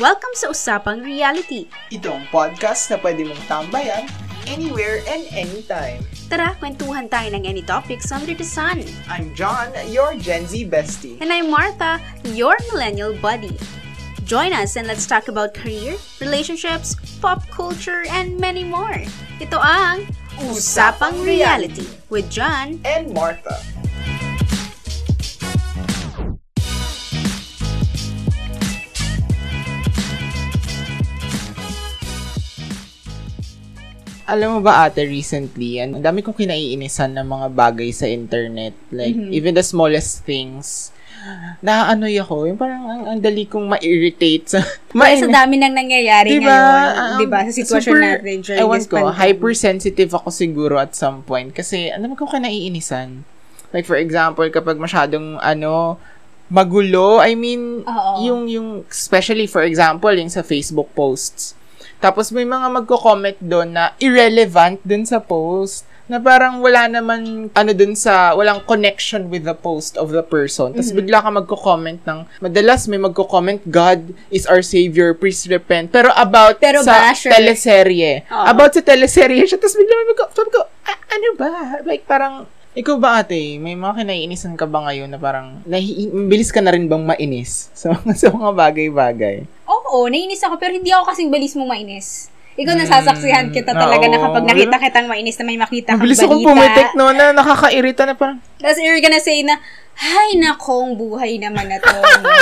[0.00, 1.68] Welcome sa Usapang Reality.
[1.92, 4.08] Itong podcast na pwede mong tambayan
[4.48, 6.00] anywhere and anytime.
[6.32, 8.88] Tara, kwentuhan tayo ng any topics under the sun.
[9.04, 11.20] I'm John, your Gen Z bestie.
[11.20, 12.00] And I'm Martha,
[12.32, 13.52] your millennial buddy.
[14.24, 18.96] Join us and let's talk about career, relationships, pop culture, and many more.
[19.44, 20.08] Ito ang
[20.48, 23.60] Usapang Reality with John And Martha.
[34.24, 38.70] Alam mo ba ate, recently, ang dami kong kinaiinisan ng mga bagay sa internet.
[38.88, 39.30] Like, Mhm.
[39.30, 40.94] even the smallest things.
[41.60, 42.46] Naaanoy ako.
[42.46, 44.58] Yung parang ang, ang dali kong ma-irritate sa...
[44.90, 46.50] Dahil sa dami nang nangyayari Diba?
[46.50, 47.38] ngayon, Um, 'di ba?
[47.44, 49.18] Sa sitwasyon super- natin during Ewan this ko, pandemic.
[49.20, 51.50] hypersensitive ako siguro at some point.
[51.50, 53.22] Kasi, ano naman ko ka naiinisan?
[53.70, 55.98] Like, for example, kapag masyadong, ano,
[56.48, 58.12] magulo, I mean, Oo.
[58.20, 61.54] yung, yung, especially, for example, yung sa Facebook posts.
[62.02, 65.86] Tapos, may mga magko-comment doon na irrelevant dun sa post.
[66.04, 70.74] Na parang wala naman, ano dun sa, walang connection with the post of the person.
[70.74, 70.98] Tapos, Mhm.
[70.98, 75.88] bigla ka magko-comment ng, madalas may magko-comment, God is our Savior, please repent.
[75.88, 77.30] Pero about Pero sa basher.
[77.30, 78.26] teleserye.
[78.26, 78.44] Oo.
[78.44, 79.56] About sa teleserye siya.
[79.56, 81.50] Tapos bigla may magko, sabi ko, "Ah, ano ba?
[81.82, 82.34] Like, parang,
[82.72, 86.72] ikaw ba ate, may mga kinaiinisan ka ba ngayon na parang, nahi- bilis ka na
[86.72, 89.46] rin bang mainis sa, sa mga bagay-bagay?
[89.92, 92.32] Oo, nainis ako pero hindi ako kasing balis mo mainis.
[92.52, 94.24] Ikaw nasasaksihan kita talaga na oo.
[94.28, 96.28] kapag nakita kitang mainis na may makita kang Mabilis balita.
[96.28, 99.56] akong pumitik no, na nakakairita na parang, Tapos you're gonna say na,
[99.92, 101.92] Hay nakong buhay naman na to.
[101.92, 102.32] No?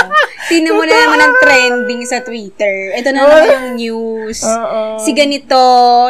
[0.47, 2.95] Tingnan mo na naman ang trending sa Twitter.
[2.95, 4.39] Ito na naman yung news.
[4.39, 4.95] oo.
[5.03, 5.59] Si ganito,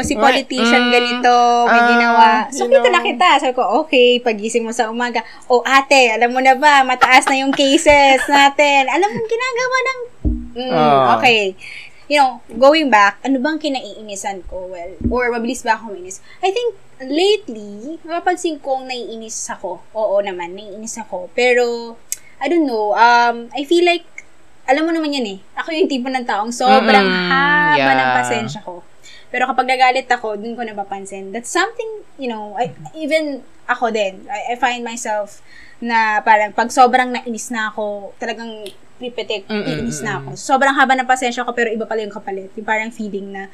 [0.06, 2.28] si politician Mm, ganito, may ah, ginawa.
[2.54, 3.42] So, you kita na kita.
[3.42, 5.26] Sabi ko, okay, pagising mo sa umaga.
[5.50, 8.86] O ate, alam mo na ba, mataas na yung cases natin.
[8.86, 10.00] Alam mo, ginagawa ng...
[10.52, 11.18] Mm, Ah.
[11.18, 11.58] okay.
[12.12, 14.68] You know, going back, ano bang kinaiinisan ko?
[14.68, 16.20] Well, or mabilis ba ako mainis?
[16.44, 19.80] I think, lately, napapansin kong naiinis ako.
[19.96, 21.32] Oo naman, naiinis ako.
[21.32, 21.96] Pero,
[22.44, 24.04] I don't know, um, I feel like,
[24.68, 27.96] alam mo naman yan eh, ako yung tipo ng taong sobrang Mm-mm, haba yeah.
[27.96, 28.84] ng pasensya ko.
[29.32, 31.32] Pero kapag nagalit ako, dun ko napapansin.
[31.32, 33.40] That's something, you know, I, even
[33.72, 35.40] ako din, I, I find myself
[35.80, 38.68] na parang pag sobrang nainis na ako, talagang
[39.02, 40.38] pipitik, iinis na ako.
[40.38, 42.54] Sobrang haba ng pasensya ko, pero iba pala yung kapalit.
[42.54, 43.50] Yung parang feeling na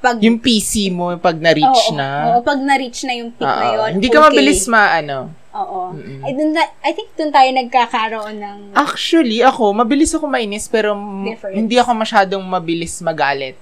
[0.00, 3.64] pag yung PC mo, pag na-reach Oo, na, Oo, pag na-reach na yung peak na
[3.64, 3.90] oo, yun.
[3.96, 4.26] hindi ka okay.
[4.28, 5.32] mabilis maano.
[5.54, 5.96] Oo.
[5.96, 6.20] Mm-mm.
[6.20, 8.58] I, dun na- I think dun tayo nagkakaroon ng...
[8.76, 11.56] Actually, ako, mabilis ako mainis, pero m- Difference.
[11.56, 13.56] hindi ako masyadong mabilis magalit.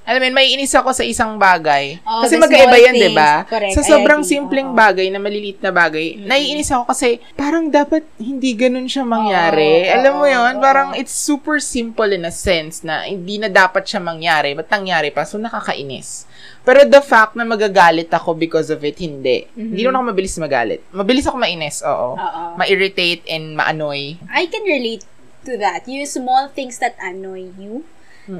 [0.00, 2.00] Alam mo, yun, maiinis ako sa isang bagay.
[2.02, 3.44] Oh, kasi magkaiba yan, di ba?
[3.70, 6.26] Sa sobrang simpleng bagay, na maliliit na bagay, Mm-mm.
[6.26, 9.86] naiinis ako kasi parang dapat hindi ganun siya mangyari.
[9.86, 10.54] Oo, Alam mo yun?
[10.56, 10.62] oo.
[10.62, 14.56] Parang it's super simple in a sense na hindi na dapat siya mangyari.
[14.56, 15.22] Ba't nangyari pa?
[15.22, 16.24] So, nakakainis.
[16.60, 19.46] Pero the fact na magagalit ako because of it, hindi.
[19.52, 19.72] Mhm.
[19.72, 20.80] Hindi naman ako mabilis magalit.
[20.90, 22.16] Mabilis ako mainis, oo.
[22.16, 22.42] Oo.
[22.56, 24.16] Ma-irritate and ma-annoy.
[24.26, 25.04] I can relate
[25.44, 25.84] to that.
[25.86, 27.84] Yung small things that annoy you.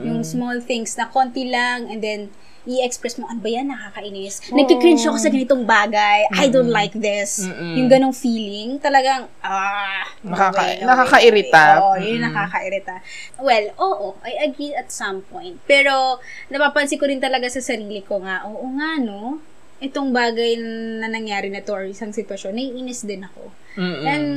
[0.00, 0.26] Yung Mm-mm.
[0.26, 2.20] small things na konti lang and then
[2.62, 4.52] i-express mo, ano ba yan, nakakainis.
[4.52, 6.28] Nagkikringe ako sa ganitong bagay.
[6.30, 6.76] I don't Mm-mm.
[6.76, 7.42] like this.
[7.42, 7.72] Mm-mm.
[7.74, 11.56] Yung ganong feeling, talagang, ah, Nakaka- way, no way, nakakairita.
[11.56, 11.80] no way.
[11.80, 12.36] Oo, yun yung Mm-mm.
[12.36, 12.94] nakakairita.
[13.40, 15.56] Well, oo, I agree at some point.
[15.64, 19.40] Pero, napapansin ko rin talaga sa sarili ko nga, oo nga, no?
[19.80, 20.60] Itong bagay
[21.00, 23.48] na nangyari na to or isang sitwasyon, naiinis din ako.
[23.80, 24.04] Mm-mm.
[24.04, 24.28] And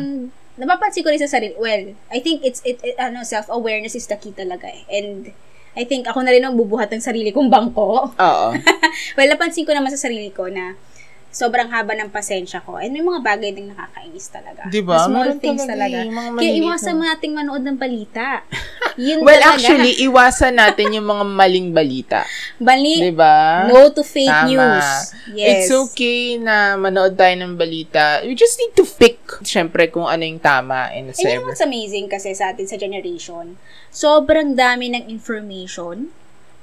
[0.58, 1.56] napapansin ko rin sa sarili.
[1.58, 4.86] Well, I think it's it, it ano self-awareness is the key talaga eh.
[4.90, 5.34] And
[5.74, 8.14] I think ako na rin ang bubuhat ng sarili kong bangko.
[8.14, 8.48] Oo.
[9.18, 10.78] well, napansin ko naman sa sarili ko na
[11.34, 12.78] sobrang haba ng pasensya ko.
[12.78, 14.70] And may mga bagay din nakakainis talaga.
[14.70, 15.02] Di ba?
[15.02, 15.98] The Small Meron things talaga talaga.
[15.98, 18.26] eh, Kaya iwasan na- mo nating manood ng balita.
[19.02, 19.58] Yun Well, talaga.
[19.58, 22.22] actually, iwasan natin yung mga maling balita.
[22.62, 23.66] Bali, Di ba?
[23.66, 24.48] no to fake Tama.
[24.48, 24.88] news.
[25.34, 25.66] Yes.
[25.66, 28.22] It's okay na manood tayo ng balita.
[28.22, 32.06] We just need to pick, syempre, kung ano yung tama and And know what's amazing
[32.06, 33.58] kasi sa atin sa generation?
[33.90, 36.14] Sobrang dami ng information,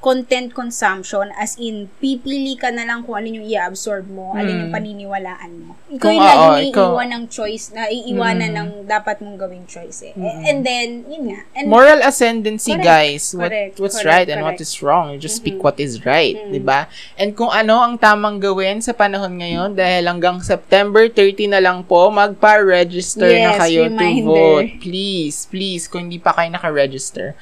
[0.00, 4.61] content consumption, as in, pipili ka na lang kung alin yung i-absorb mo, alin Mm.
[4.64, 5.73] yung paniniwalaan mo.
[5.87, 8.56] Ikaw Kung yung lagi oo, na ikaw- iiwan ng choice, na iiwanan Mm.
[8.56, 10.17] ng dapat mong gawing choice eh.
[10.17, 10.41] Mm.
[10.41, 11.41] And then, yun nga.
[11.52, 12.88] And, Moral ascendancy, Correct.
[12.88, 13.25] guys.
[13.32, 13.75] What Correct.
[13.76, 14.08] what's Correct.
[14.08, 14.64] right and what Correct.
[14.64, 15.12] is wrong.
[15.12, 15.62] You just pick Mhm.
[15.62, 16.49] what is right, Mm.
[16.50, 16.88] 'di ba?
[17.14, 21.85] And kung ano ang tamang gawin sa panahon ngayon dahil hanggang September 30 na lang
[21.85, 24.25] po magpa-register na Yes, kayo to reminder.
[24.25, 24.70] vote.
[24.81, 27.37] Please, please kung hindi pa kayo naka-register.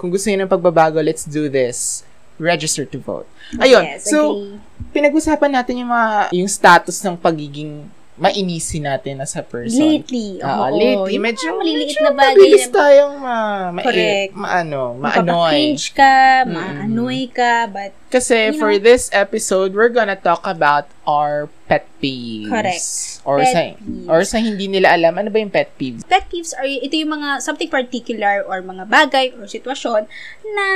[0.00, 2.08] Kung gusto niyo ng pagbabago, let's do this.
[2.40, 3.28] Register to vote.
[3.60, 3.84] Ayun.
[3.84, 4.56] Yes, so, agree.
[4.96, 7.84] pinag-usapan natin yung mga yung status ng pagiging
[8.16, 9.76] mainisin natin as a person.
[9.76, 10.40] Lately.
[10.40, 10.72] Oo, oo.
[10.72, 11.12] lately.
[11.16, 12.36] Yung Medyo, maliliit medyo na bagay.
[12.36, 13.36] mabilis tayong ma,
[13.70, 14.32] ma, Correct.
[14.32, 15.36] ma, ano, ma-annoy.
[15.52, 16.52] Mapapakringe ka, Mm.
[16.52, 21.86] ma-annoy ka, but Kasi You for know- this episode, we're gonna talk about our pet
[21.96, 22.50] peeves.
[22.50, 22.90] Correct.
[23.22, 24.06] Or Pet sa peeves.
[24.08, 26.02] or sa hindi nila alam, ano ba yung pet peeves?
[26.02, 30.10] pet peeves are, ito yung mga something particular or mga bagay or sitwasyon
[30.44, 30.66] na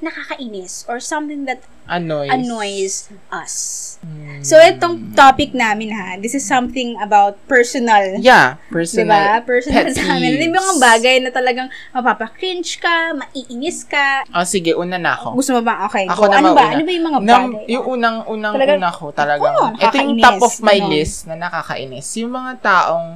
[0.00, 2.28] nakakainis or something that Annoys.
[2.28, 2.94] annoys
[3.32, 3.54] us.
[3.98, 4.42] Hmm.
[4.42, 8.18] So, itong topic namin ha, this is something about personal.
[8.20, 9.18] Yeah, personal.
[9.40, 9.46] Diba?
[9.48, 10.30] Personal pet sa amin.
[10.32, 10.82] Ito yung mga peeves.
[10.84, 14.22] bagay na talagang mapapakringe ka, maiinis ka.
[14.28, 15.34] Oh, sige, una na ako.
[15.34, 15.86] Gusto mo ba?
[15.86, 16.28] Okay, Ako go.
[16.28, 16.75] na Ano ba?
[16.76, 17.64] Ano ba yung mga bagay?
[17.66, 20.90] yung unang, unang, Talagang- una ko talagang, Ako, ito yung top of my Ganon.
[20.90, 22.06] list na nakakainis.
[22.16, 23.08] Yung mga taong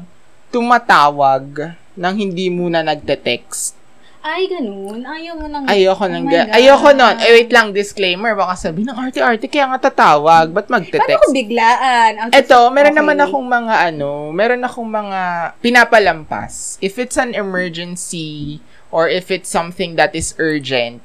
[0.50, 1.44] tumatawag
[1.92, 3.76] nang hindi muna nagte-text.
[4.20, 5.00] Ay, ganun.
[5.00, 5.64] Ayaw mo nang...
[5.64, 7.16] Ayoko Oh nang my ga- ayoko nun.
[7.18, 8.36] Eh, wait lang, disclaimer.
[8.36, 10.52] Baka sabi ng arte-arte, kaya nga tatawag.
[10.52, 11.24] Ba't Paano magte-text?
[11.24, 12.12] kung biglaan?
[12.20, 13.00] Out Eto, meron Okay.
[13.00, 15.20] naman akong mga ano, meron akong mga
[15.58, 16.76] pinapalampas.
[16.78, 21.00] If it's an emergency or if it's something that is urgent,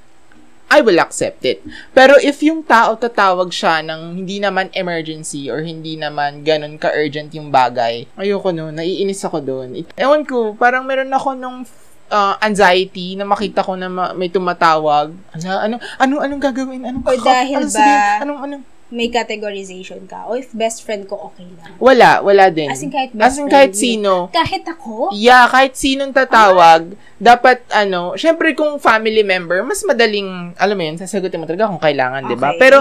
[0.75, 1.63] I will accept it.
[1.91, 7.31] Pero if yung tao tatawag siya ng hindi naman emergency or hindi naman ganun ka-urgent
[7.31, 9.87] yung bagay, ayoko nun, naiinis ako doon.
[9.95, 11.63] Ewan ko, parang meron ako nung
[12.11, 15.15] uh, anxiety na makita ko na ma- may tumatawag.
[15.31, 16.81] Ano, ano, anong, anong gagawin?
[16.83, 18.01] Anong, O dahil ano ba- sabihin?
[18.21, 18.63] Anong, anong,
[18.93, 20.29] May categorization ka.
[20.29, 21.73] O if best friend ko, okay lang.
[21.81, 22.69] wala, wala din.
[22.69, 23.81] As in kahit As best in friend, kahit yun.
[23.81, 24.13] sino.
[24.29, 25.09] Kahit ako?
[25.09, 31.01] Yeah, kahit sinong tatawag, dapat ano, syempre kung family member, mas madaling, alam mo yun,
[31.01, 32.53] sasagutin mo talaga kung kailangan, 'di ba?
[32.53, 32.61] Okay.
[32.61, 32.77] Pero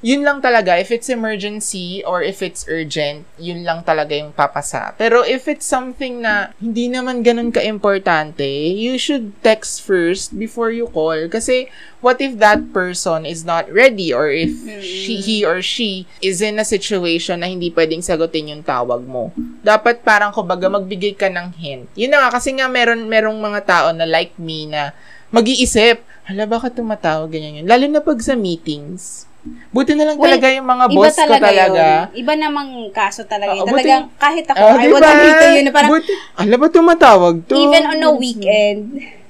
[0.00, 4.96] yun lang talaga, if it's emergency or if it's urgent, yun lang talaga yung papasa.
[4.96, 10.88] Pero if it's something na hindi naman ganun ka-importante, you should text first before you
[10.88, 11.28] call.
[11.28, 11.68] Kasi,
[12.00, 16.56] what if that person is not ready or if she, he or she is in
[16.56, 19.36] a situation na hindi pwedeng sagutin yung tawag mo.
[19.60, 21.92] Dapat parang kumbaga magbigay ka ng hint.
[21.92, 24.96] Yun na nga, kasi nga meron, merong mga tao na like me na
[25.28, 27.68] mag-iisip, hala, baka tumatawag, ganyan yun.
[27.68, 29.29] Lalo na pag sa meetings.
[29.70, 31.80] Buti na lang Well, talaga yung mga boss ko talaga, talaga.
[31.80, 32.20] yun.
[32.20, 34.92] Iba namang kaso talaga buti- Talagang kahit ako, Oh, I diba?
[34.92, 35.62] would agree to yun.
[35.62, 37.54] Na parang, Buti, ala ba tumatawag to?
[37.56, 38.82] even on a weekend,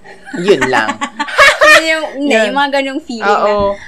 [0.40, 0.88] Yun lang.
[1.70, 3.78] yun yung, hindi, yung mga ganyung feeling na, Oo.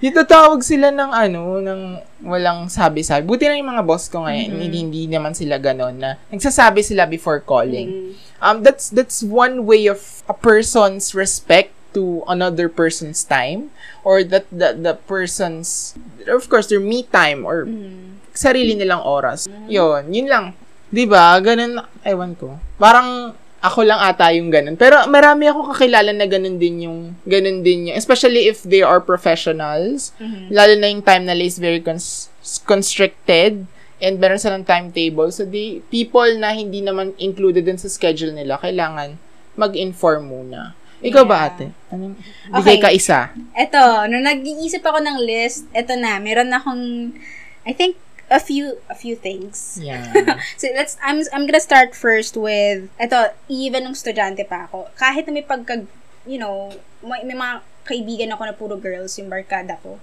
[0.00, 1.80] Yung tatawag sila ng ano, ng
[2.24, 3.22] walang sabi-sabi.
[3.22, 4.58] Buti na yung mga boss ko ngayon, Mm-hmm.
[4.60, 7.86] hindi, hindi naman sila ganon na nagsasabi sila before calling.
[7.86, 8.10] Mm.
[8.40, 13.70] Um, that's that's one way of a person's respect to another person's time
[14.02, 15.92] or that the, the person's
[16.26, 18.18] of course their me time or Mm.
[18.32, 19.44] sarili nilang oras.
[19.68, 20.44] Yun, yun lang.
[20.88, 21.36] 'Di ba?
[21.38, 22.56] Ganun ewan ko.
[22.76, 24.74] Parang ako lang ata yung ganun.
[24.74, 28.98] Pero marami ako kakilala na ganun din yung ganun din yung especially if they are
[28.98, 30.10] professionals.
[30.18, 30.50] Mhm.
[30.50, 32.26] Lalo na yung time nila is very cons-
[32.66, 33.64] constricted
[34.02, 35.30] and meron silang timetable.
[35.30, 39.14] So, the people na hindi naman included din sa schedule nila, kailangan
[39.54, 40.74] mag-inform muna.
[41.02, 41.48] Ikaw ba, Yeah.
[41.50, 41.66] ate?
[41.90, 42.14] Anong,
[42.48, 42.78] bigay Okay.
[42.78, 43.18] ka isa.
[43.52, 47.12] Eto, nung nag-iisip ako ng list, eto na, meron akong,
[47.66, 47.98] I think,
[48.32, 49.76] a few, a few things.
[49.76, 50.08] Yeah.
[50.56, 55.28] So let's I'm I'm gonna start first with eto even nung estudyante pa ako kahit
[55.28, 55.84] na may pagka
[56.24, 56.72] you know
[57.04, 60.00] may, may mga kaibigan ako na puro girls yung barkada ko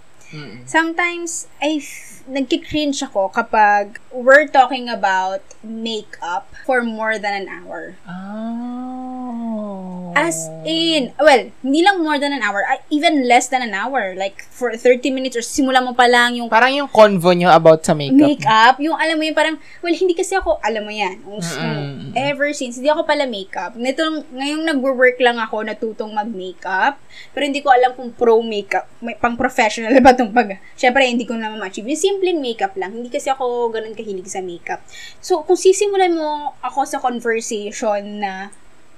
[0.63, 7.93] Sometimes I f- nagki-cringe ako kapag we're talking about makeup for more than an hour
[8.05, 10.11] Oh.
[10.13, 14.13] as in well hindi lang more than an hour I- even less than an hour
[14.13, 17.81] like for 30 minutes or simula mo pa lang yung Parang yung convo nyo about
[17.81, 18.19] sa makeup.
[18.19, 22.11] makeup, yung alam mo yun, parang, well, hindi kasi ako, alam mo yan, nung- Mm-mm.
[22.13, 23.73] ever since, hindi ako pala makeup.
[23.73, 26.97] Nito, ngayong nagwo-work lang ako, natutong mag-makeup,
[27.31, 31.23] pero hindi ko alam kung pro makeup, may, pang professional ba itong pag, syempre, hindi
[31.23, 31.87] ko naman ma-achieve.
[31.87, 34.83] Yung simpleng makeup lang, hindi kasi ako ganun kahilig sa makeup.
[35.23, 38.51] So, kung sisimulan mo ako sa conversation na,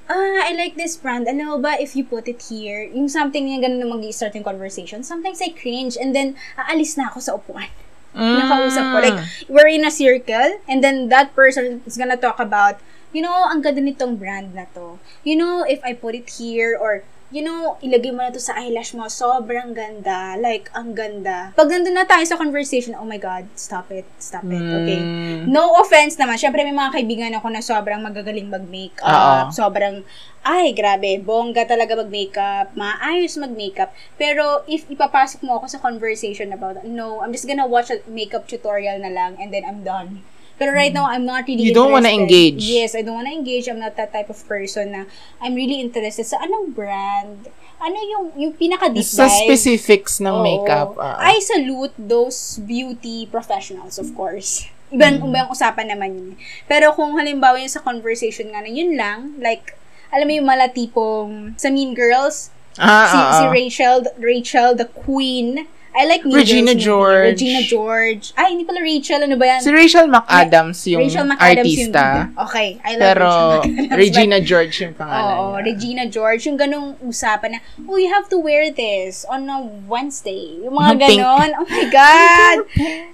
[0.09, 1.29] ah, I like this brand.
[1.29, 4.43] Alam mo ba, if you put it here, yung something yung ganun na mag-start yung
[4.43, 7.69] conversation, sometimes I cringe and then aalis na ako sa upuan
[8.11, 8.43] Mm.
[8.43, 8.97] nakausap ko.
[8.99, 12.75] Like, we're in a circle, and then that person is gonna talk about,
[13.15, 14.99] you know, ang ganda nitong brand na to.
[15.23, 18.59] You know, if I put it here, or, you know, ilagay mo na to sa
[18.59, 20.35] eyelash mo, sobrang ganda.
[20.35, 21.55] Like, ang ganda.
[21.55, 24.99] Pag nandun na tayo sa conversation, oh my God, stop it, stop it, okay?
[24.99, 25.47] Mm.
[25.47, 26.35] No offense naman.
[26.35, 29.47] Siyempre, may mga kaibigan ako na sobrang magagaling mag-makeup.
[29.47, 29.55] Oo.
[29.55, 30.03] Sobrang,
[30.43, 32.75] ay, grabe, bongga talaga mag-makeup.
[32.75, 33.95] Maayos mag-makeup.
[34.19, 38.43] Pero, if ipapasok mo ako sa conversation about, no, I'm just gonna watch a makeup
[38.43, 40.27] tutorial na lang and then I'm done.
[40.61, 42.61] Pero right now, I'm not really You don't wanna interested.
[42.61, 42.61] engage.
[42.69, 43.65] Yes, I don't wanna engage.
[43.65, 45.09] I'm not that type of person na
[45.41, 47.49] I'm really interested sa anong brand.
[47.81, 49.41] Ano yung, yung pinaka-deep Sa dive.
[49.41, 50.45] specifics ng Oo.
[50.45, 51.01] makeup.
[51.01, 51.17] ah.
[51.17, 54.69] I salute those beauty professionals, of course.
[54.93, 56.29] Ibang, ibang usapan naman yun.
[56.69, 59.73] Pero kung halimbawa yung sa conversation nga na yun lang, like,
[60.13, 63.51] alam mo yung mala tipong sa Mean Girls, Ah, si, ah, si ah.
[63.51, 65.65] Rachel, Rachel, the queen.
[65.91, 66.83] I like Mean Regina movie.
[66.83, 67.35] George.
[67.35, 68.31] Regina George.
[68.33, 69.21] Ay, hindi pala Rachel.
[69.21, 69.59] Ano ba yan?
[69.59, 72.03] Si Rachel McAdams yung Rachel McAdams artista.
[72.31, 73.27] yung Okay, I love pero
[73.59, 73.91] Rachel.
[73.91, 75.63] Regina George yung pangalan Oo, niya.
[75.67, 76.41] Regina George.
[76.47, 80.63] Yung ganong usapan na, oh, you have to wear this on a Wednesday.
[80.63, 81.19] Yung mga Pink.
[81.19, 81.49] ganon.
[81.59, 82.57] Oh my God!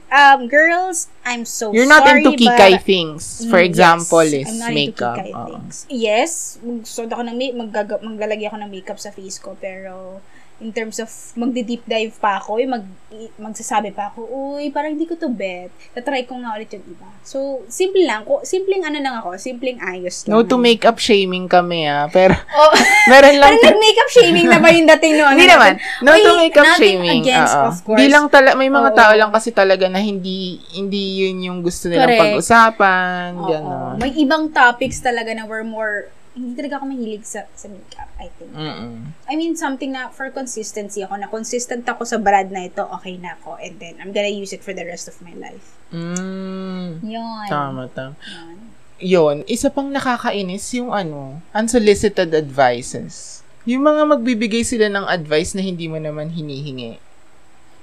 [0.10, 3.42] um, girls, I'm so You're not sorry, into kikay but- things.
[3.50, 4.38] For Mm, example, yes.
[4.38, 5.18] is I'm not makeup.
[5.18, 5.48] Into kikay Oo.
[5.50, 5.76] things.
[5.90, 6.32] Yes,
[6.62, 10.22] magsusot ako ng maggaga, maglalagay ako ng makeup sa face ko, pero
[10.60, 14.26] in terms of magdi-deep dive pa ako, yung mag, i- magsasabi pa ako,
[14.58, 15.70] uy, parang hindi ko to bet.
[15.92, 17.06] Tatry ko nga ulit yung iba.
[17.22, 17.38] So,
[17.68, 18.24] simple lang.
[18.24, 20.34] Ko, simpleng ano lang ako, simpleng ayos lang.
[20.34, 22.08] No to makeup shaming kami ah.
[22.08, 22.74] Pero Oh,
[23.06, 25.34] meron lang parang nag-makeup shaming na ba yung dating noon?
[25.34, 25.74] Hindi naman.
[26.02, 27.22] No Uy, to makeup nothing shaming.
[27.22, 27.68] against, Oo.
[27.68, 28.00] of course.
[28.00, 28.98] Di lang tala may mga Oo.
[28.98, 32.22] tao lang kasi talaga na hindi hindi yun yung gusto nilang Correct.
[32.34, 33.96] pag-usapan, gano'n.
[33.98, 38.30] May ibang topics talaga na were more, hindi talaga ako mahilig sa, sa makeup, I
[38.38, 38.54] think.
[38.54, 39.18] Mm-mm.
[39.26, 43.18] I mean, something na for consistency ako, na consistent ako sa brand na ito, okay
[43.18, 43.58] na ako.
[43.58, 45.74] And then, I'm gonna use it for the rest of my life.
[45.90, 47.02] Mm.
[47.02, 47.48] Yun.
[47.50, 48.14] Tama, tama.
[48.22, 48.58] Yun.
[48.98, 53.42] Yun, isa pang nakakainis yung ano, unsolicited advices.
[53.68, 56.98] Yung mga magbibigay sila ng advice na hindi mo naman hinihingi.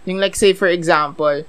[0.07, 1.45] Yung like say for example,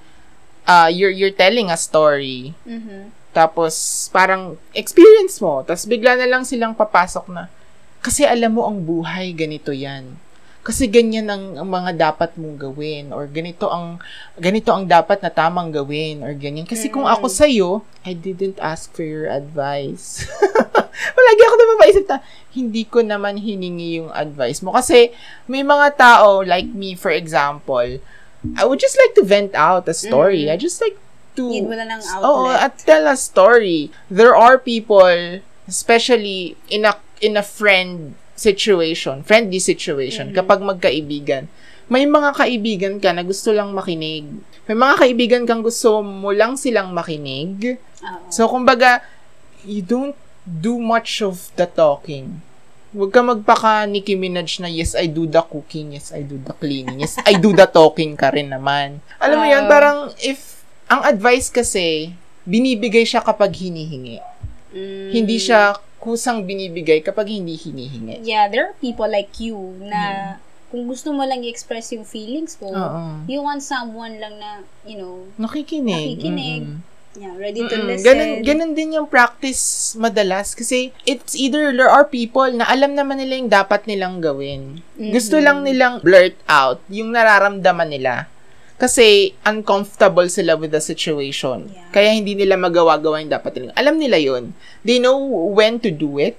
[0.65, 3.09] uh, you're you're telling a story, Mhm.
[3.35, 7.51] Tapos parang experience mo, tapos bigla na lang silang papasok na
[7.99, 10.15] kasi alam mo ang buhay ganito 'yan.
[10.65, 14.01] Kasi ganyan ang, ang mga dapat mong gawin or ganito ang
[14.33, 16.65] ganito ang dapat na tamang gawin or ganyan.
[16.65, 20.25] Kasi kung ako sa I didn't ask for your advice.
[21.17, 22.17] Palagi ako na mapaisip na,
[22.57, 24.73] hindi ko naman hiningi yung advice mo.
[24.73, 25.13] Kasi
[25.45, 28.01] may mga tao like me, for example,
[28.57, 30.49] I would just like to vent out a story.
[30.49, 30.97] I just like
[31.35, 31.51] to...
[31.51, 32.63] Need mo na ng Oo, outlet.
[32.65, 33.91] at tell a story.
[34.07, 41.47] There are people, especially in a, in a friend situation, friendly situation, kapag magkaibigan,
[41.87, 44.25] may mga kaibigan ka na gusto lang makinig.
[44.65, 47.77] May mga kaibigan kang gusto mo lang silang makinig.
[48.01, 48.27] Oo.
[48.33, 49.05] So, kumbaga,
[49.61, 52.41] you don't do much of the talking.
[52.95, 56.55] Huwag ka magpaka Nicki Minaj na, yes, I do the cooking, yes, I do the
[56.55, 59.03] cleaning, yes, I do the talking ka rin naman.
[59.19, 59.71] Alam mo yun, Oo.
[59.71, 60.54] parang if,
[60.85, 62.13] ang advice kasi,
[62.45, 64.21] binibigay siya kapag hinihingi.
[64.75, 65.09] Mm.
[65.11, 68.21] Hindi siya kusang binibigay kapag hindi hinihingi.
[68.21, 70.35] Yeah, there are people like you na
[70.69, 73.25] kung gusto mo lang i-express yung feelings mo, Oo.
[73.25, 76.21] you want someone lang na, you know, Nakikinig.
[76.21, 76.63] Nakikinig.
[76.67, 76.83] Mm-mm.
[77.15, 77.89] yeah, ready to Mm-mm.
[77.89, 78.05] listen.
[78.05, 80.53] Ganun, ganun din yung practice madalas.
[80.53, 84.83] Kasi it's either there are people na alam naman nila yung dapat nilang gawin.
[84.99, 88.27] Gusto lang nilang blurt out yung nararamdaman nila.
[88.75, 91.72] Kasi uncomfortable sila with the situation.
[91.72, 91.88] Yeah.
[91.96, 93.72] Kaya hindi nila magawa-gawa yung dapat nila.
[93.79, 94.51] Alam nila yun.
[94.84, 95.15] They know
[95.55, 96.36] when to do it,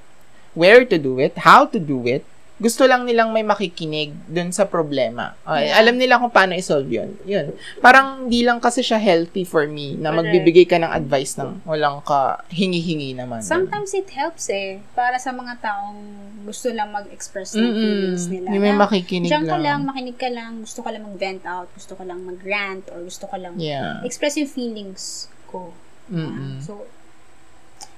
[0.52, 2.28] where to do it, how to do it.
[2.56, 5.36] Gusto lang nilang may makikinig dun sa problema.
[5.44, 5.76] Okay, Yeah.
[5.76, 7.12] Alam nila kung paano isolve yun.
[7.22, 7.52] Yun.
[7.78, 10.16] Parang hindi lang kasi siya healthy for me na Correct.
[10.24, 13.44] magbibigay ka ng advice ng walang ka hingi-hingi naman.
[13.44, 14.80] Sometimes it helps eh.
[14.92, 16.00] Para sa mga taong
[16.42, 17.76] gusto lang mag-express ng Mm-mm.
[17.76, 18.48] feelings nila.
[18.48, 19.60] Yung may Na, makikinig Diyan ka lang.
[19.60, 23.26] lang, makinig ka lang, gusto ka lang mag-vent out, gusto ka lang mag-rant, or gusto
[23.26, 24.00] ka lang Yeah.
[24.00, 25.76] express yung feelings ko.
[26.08, 26.62] Mm-mm.
[26.62, 26.88] So,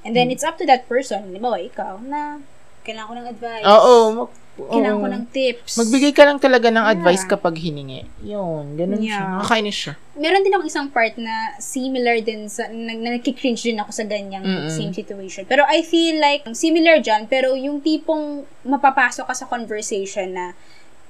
[0.02, 2.42] and then it's up to that person, di ba, ikaw, na
[2.88, 3.64] kailangan ko ng advice.
[3.66, 3.94] Oo.
[4.16, 5.14] Mag, Kailangan ko oo.
[5.14, 5.72] ng tips.
[5.78, 6.90] Magbigay ka lang talaga ng Yeah.
[6.90, 8.02] advice kapag hiningi.
[8.26, 9.22] Yun, ganun siya.
[9.22, 9.30] Yeah.
[9.38, 9.94] Nakakainis siya.
[10.18, 14.02] Meron din ako isang part na similar din sa, na, na nakikringe din ako sa
[14.02, 14.66] ganyang Mm-mm.
[14.66, 15.46] same situation.
[15.46, 20.58] Pero I feel like, similar dyan, pero yung tipong mapapasok ka sa conversation na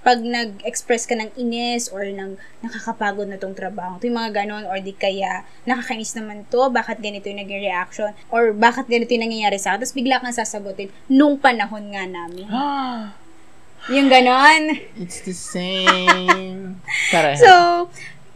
[0.03, 4.65] pag nag-express ka ng inis or ng nakakapagod na tong trabaho, ito yung mga ganon,
[4.67, 9.31] or di kaya nakakainis naman to, bakit ganito yung naging reaction, or bakit ganito yung
[9.31, 12.47] nangyayari sa akin, tapos bigla kang sasagutin, nung panahon nga namin.
[13.89, 14.85] Yung ganon.
[15.01, 16.77] It's the same.
[17.15, 17.41] Pareho.
[17.41, 17.53] So,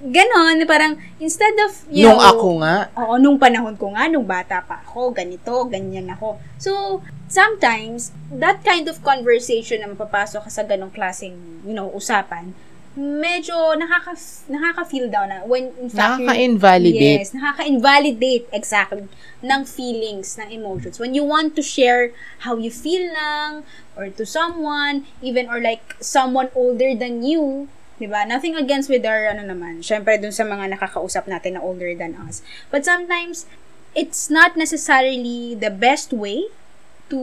[0.02, 4.26] ganon, parang, instead of, you Nung know, ako nga, Oo, nung panahon ko nga, nung
[4.26, 6.42] bata pa ako, ganito, ganyan ako.
[6.58, 12.50] So, sometimes, that kind of conversation na mapapasok ka sa ganong klaseng, you know, usapan,
[12.92, 14.12] medyo nakaka
[14.52, 17.24] nakaka-feel down na when in fact Nakaka-invalidate.
[17.24, 19.08] Yes, nakaka-invalidate exactly
[19.40, 21.00] ng feelings, ng emotions.
[21.00, 22.12] When you want to share
[22.44, 23.64] how you feel lang
[23.96, 28.26] or to someone, even or like someone older than you, 'di ba?
[28.26, 29.86] Nothing against with our ano naman.
[29.86, 32.42] Syempre dun sa mga nakakausap natin na older than us.
[32.74, 33.46] But sometimes
[33.94, 36.50] it's not necessarily the best way
[37.12, 37.20] to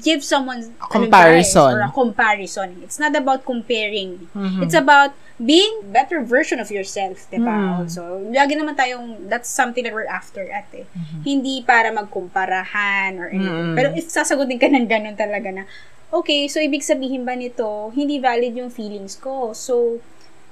[0.00, 1.74] give someone A comparison.
[1.74, 2.80] or a comparison.
[2.80, 4.30] It's not about comparing.
[4.32, 4.64] Mhm.
[4.64, 7.50] It's about being better version of yourself, di ba?
[7.54, 7.70] Mm.
[7.82, 8.02] Also,
[8.34, 10.82] lagi naman tayong, that's something that we're after ate.
[10.90, 11.22] Mm-hmm.
[11.22, 13.70] Hindi para magkumparahan or anything.
[13.70, 13.76] Mm.
[13.78, 15.62] Pero if sasagutin ka ng ganun talaga na,
[16.10, 19.52] okay, so ibig sabihin ba nito, hindi valid yung feelings ko.
[19.52, 20.00] So,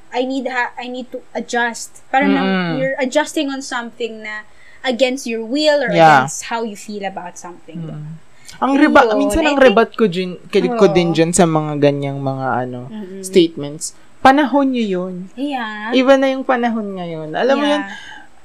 [0.08, 2.00] I need ha I need to adjust.
[2.08, 2.38] Parang Mm-mm.
[2.38, 4.46] nang- you're adjusting on something na
[4.82, 6.24] against your will or Yeah.
[6.24, 7.90] against how you feel about something.
[8.56, 10.94] Ang riba, Yun, minsan ang think- rebat ko, din, ko Oo.
[10.94, 13.20] din dyan sa mga ganyang mga ano, Mm-mm.
[13.20, 13.92] statements.
[14.22, 15.14] Panahon nyo yun.
[15.34, 15.90] Yeah.
[15.92, 17.34] Iba na yung panahon ngayon.
[17.34, 17.74] Alam mo Yeah.
[17.74, 17.82] yun,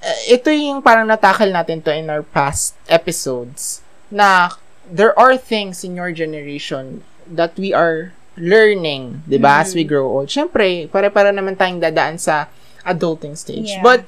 [0.01, 4.49] uh, ito yung parang natakal natin to in our past episodes na
[4.91, 10.07] there are things in your generation that we are learning, 'di ba, as we grow
[10.07, 10.27] old.
[10.27, 12.51] Syempre, pare-para naman tayong dadaan sa
[12.83, 13.71] adulting stage.
[13.71, 13.83] Yeah.
[13.83, 14.03] But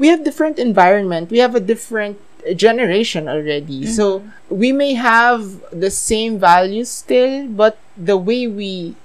[0.00, 1.28] we have different environment.
[1.28, 2.16] We have a different
[2.56, 3.86] generation already.
[3.86, 8.98] So, we may have the same values still, but the way we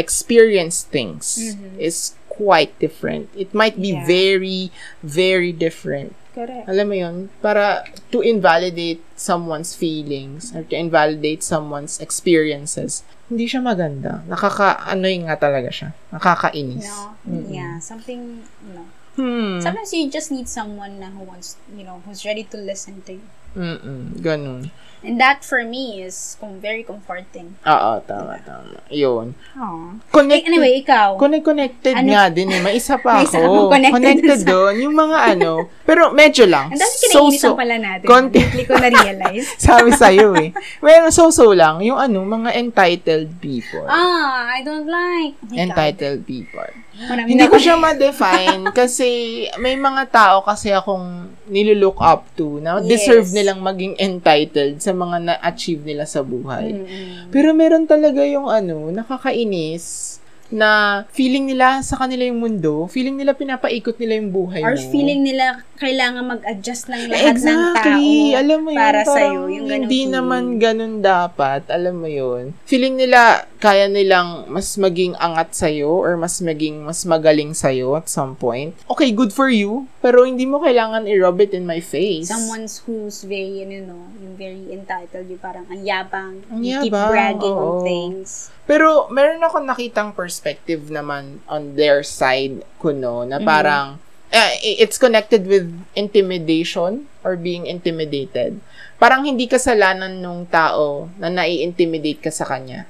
[0.00, 1.76] experience things Mhm.
[1.76, 3.28] is quite different.
[3.36, 4.08] It might be Yeah.
[4.08, 4.72] very,
[5.04, 6.16] very different.
[6.32, 6.64] Correct.
[6.70, 7.16] Alam mo yun?
[7.44, 14.24] Para to invalidate someone's feelings or to invalidate someone's experiences, hindi siya maganda.
[14.24, 15.92] Nakaka, ano yung nga talaga siya.
[16.08, 16.88] Nakakainis.
[16.88, 17.12] No?
[17.28, 17.52] Mm-mm.
[17.52, 18.88] Yeah, something, you know.
[19.20, 19.60] Hmm.
[19.60, 23.20] Sometimes you just need someone na who wants, you know, who's ready to listen to
[23.20, 23.26] you.
[23.52, 24.16] Mm-mm.
[24.16, 24.70] Ganun.
[25.00, 27.56] And that for me is com- very comforting.
[27.64, 28.84] Oo, tama, tama.
[28.92, 29.32] Yun.
[29.56, 29.96] Aww.
[30.12, 30.44] Connected.
[30.44, 31.16] Anyway, ikaw.
[31.16, 32.60] Connect, connected Ano- nga din eh.
[32.60, 33.32] May isa pa May ako.
[33.32, 34.74] isa akong connected sa- doon.
[34.76, 35.72] Yung mga ano.
[35.88, 36.68] Pero medyo lang.
[36.68, 38.06] Ang dami kinainisan pala natin.
[38.06, 38.44] Konti.
[38.44, 39.46] Hindi ko na-realize.
[39.72, 40.52] Sabi sa'yo eh.
[40.84, 41.80] Well, so-so lang.
[41.80, 43.88] Yung ano, mga entitled people.
[43.88, 45.32] ah, I don't like.
[45.40, 45.64] Oh my God.
[45.64, 46.70] entitled people.
[47.00, 49.08] Marami Hindi ko siya ma-define kasi
[49.56, 51.06] may mga tao kasi akong
[51.46, 53.08] nilulook up to na Yes.
[53.08, 56.74] deserve nilang maging entitled sa mga na-achieve nila sa buhay.
[56.74, 57.30] Mm-mm.
[57.30, 60.18] Pero meron talaga yung ano, nakakainis
[60.50, 64.82] na feeling nila sa kanila yung mundo, feeling nila pinapaikot nila yung buhay Or mo.
[64.90, 67.56] feeling nila kailangan mag-adjust ng lahat exactly.
[67.56, 69.40] ng tao alam mo yun, para parang sa'yo.
[69.48, 70.12] Yung ganong hindi feeling.
[70.12, 71.62] naman ganun dapat.
[71.72, 72.52] Alam mo yun.
[72.68, 78.12] Feeling nila, kaya nilang mas maging angat sa'yo or mas maging mas magaling sa'yo at
[78.12, 78.76] some point.
[78.92, 79.88] Okay, good for you.
[80.04, 82.28] Pero hindi mo kailangan i-rub it in my face.
[82.28, 86.92] Someone who's very, you know, yung very entitled, yung parang ang yabang, Ang you keep
[86.92, 87.84] yabang, bragging on oo.
[87.88, 88.52] things.
[88.68, 93.98] Pero meron ako nakitang perspective naman on their side kuno na parang
[94.30, 98.58] eh, it's connected with intimidation or being intimidated.
[99.00, 102.84] Parang hindi kasalanan nung tao na nai-intimidate ka sa kanya.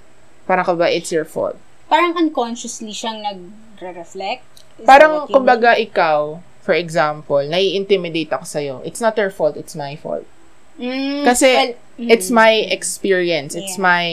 [0.44, 1.54] Parang ka ba, it's your fault.
[1.86, 4.42] Parang unconsciously siyang nagre-reflect.
[4.78, 8.74] Is Parang, kumbaga, ikaw, for example, nai-intimidate ako sa'yo.
[8.82, 10.26] It's not your fault, it's my fault.
[10.80, 11.22] mean?
[11.22, 12.40] Mm, Kasi, well, It's mm.
[12.40, 13.52] my experience.
[13.52, 13.84] It's Yeah.
[13.84, 14.04] my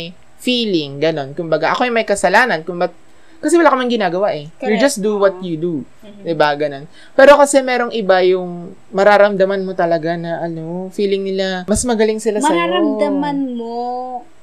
[0.44, 1.00] feeling.
[1.00, 1.32] Ganon.
[1.32, 2.68] Kumbaga, ako yung may kasalanan.
[2.68, 2.92] Kumbaga,
[3.38, 4.50] kasi wala ka mang ginagawa eh.
[4.58, 4.82] You Correct.
[4.82, 5.44] just do what Oo.
[5.44, 5.74] you do.
[6.02, 6.24] Mhm.
[6.24, 6.50] Diba?
[6.54, 6.86] Ganon.
[7.14, 12.40] Pero kasi merong iba yung mararamdaman mo talaga na ano, feeling nila mas magaling sila
[12.40, 12.52] sa'yo.
[12.52, 13.78] Mararamdaman mo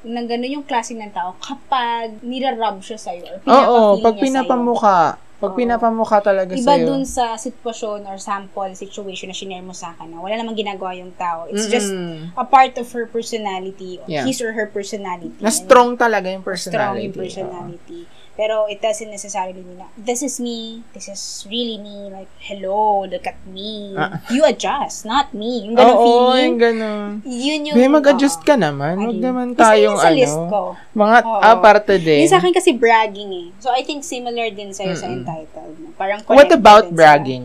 [0.04, 4.20] na gano'n yung klase ng tao kapag nirarub siya sa'yo or Oo, pinapafeel pag niya
[4.20, 4.24] sa'yo.
[4.24, 4.98] pinapamukha.
[5.34, 5.58] Pag Oo.
[5.58, 6.86] pinapamukha talaga Iba sa'yo.
[6.86, 10.92] dun sa sitwasyon or sample situation na shinare mo sa akin na wala namang ginagawa
[10.92, 11.48] yung tao.
[11.48, 12.30] It's just Mm-mm.
[12.32, 14.24] a part of her personality, or Yeah.
[14.24, 15.34] his or her personality.
[15.40, 17.02] na strong talaga yung strong personality.
[17.02, 18.00] yung personality.
[18.34, 23.06] Pero it doesn't necessarily mean na, this is me, this is really me, like, hello,
[23.06, 23.94] look at me.
[23.94, 24.18] Ah.
[24.26, 25.70] You adjust, not me.
[25.70, 26.42] Yung Oo, ganong Oo, feeling.
[26.42, 27.10] yung ganon.
[27.22, 27.76] Yun yung...
[27.78, 28.46] May mag-adjust oo.
[28.50, 28.98] ka naman.
[28.98, 30.50] Huwag naman tayong yun sa list ano.
[30.50, 30.62] ko.
[30.98, 31.40] Mga Oo.
[31.46, 32.26] ah, parte din.
[32.26, 33.48] Yung sa akin kasi bragging eh.
[33.62, 35.22] So, I think similar din sa'yo sa Mm-mm.
[35.22, 35.74] entitled.
[35.78, 35.94] no?
[35.94, 37.44] Parang What about din sa- bragging?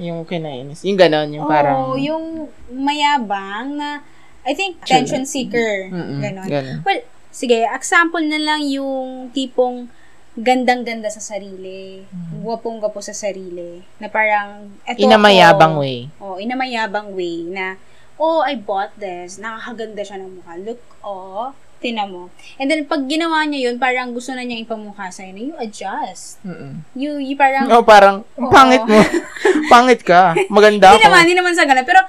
[0.00, 0.80] Yung kinainis.
[0.80, 1.76] Yung ganon, yung Oo, parang...
[2.00, 4.00] yung mayabang na,
[4.48, 5.92] I think, attention seeker.
[5.92, 6.48] Mm-mm, Ganon.
[6.48, 6.78] ganon.
[6.82, 9.92] Well, sige, example na lang yung tipong
[10.32, 15.82] gandang-ganda sa sarili, gwapong-gwapo sa sarili, na parang, eto In a mayabang ako.
[15.82, 15.98] way.
[16.16, 17.76] Oh, in a mayabang way na,
[18.16, 19.36] oh, I bought this.
[19.36, 20.56] Nakakaganda siya ng mukha.
[20.56, 22.30] Look, oh, tina mo.
[22.56, 26.38] And then, pag ginawa niya yun, parang gusto na niya ipamukha sa'yo na you adjust.
[26.40, 26.80] Mm-mm.
[26.94, 28.54] You, you parang, Oh, parang, ang Oo.
[28.54, 29.02] pangit mo.
[29.72, 30.32] pangit ka.
[30.48, 31.06] Maganda Hindi ako.
[31.10, 31.84] naman, hindi naman sa ganun.
[31.84, 32.00] Pero,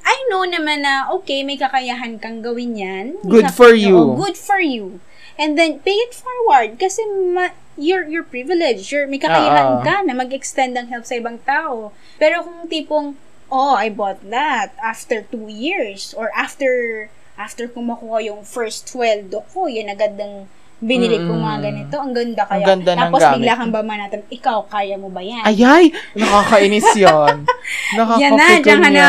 [0.00, 3.06] I know naman na, okay, may kakayahan kang gawin yan.
[3.22, 3.94] Good kak- for you.
[3.94, 4.98] Oo, good for you.
[5.38, 6.78] And then, pay it forward.
[6.78, 8.90] Kasi, ma- you're, you're privileged.
[8.90, 9.82] You're, may kakayahan Oo.
[9.82, 11.92] ka na mag-extend ang help sa ibang tao.
[12.16, 13.14] Pero kung tipong,
[13.48, 16.12] oh, I bought that after two years.
[16.12, 20.44] Or after, after ko makuha yung first sweldo ko, yun agad ng
[20.80, 21.64] binili ko mga Mm.
[21.64, 21.96] ganito.
[21.96, 22.66] Ang ganda Ang kaya.
[22.66, 25.44] ganda ng Tapos gamit bigla kang bamanatan, ikaw, kaya mo ba yan?
[25.44, 25.84] Ayay!
[26.16, 27.36] Nakakainis yan.
[27.96, 28.20] Nakakapikon
[28.64, 29.08] Yan na, ka na.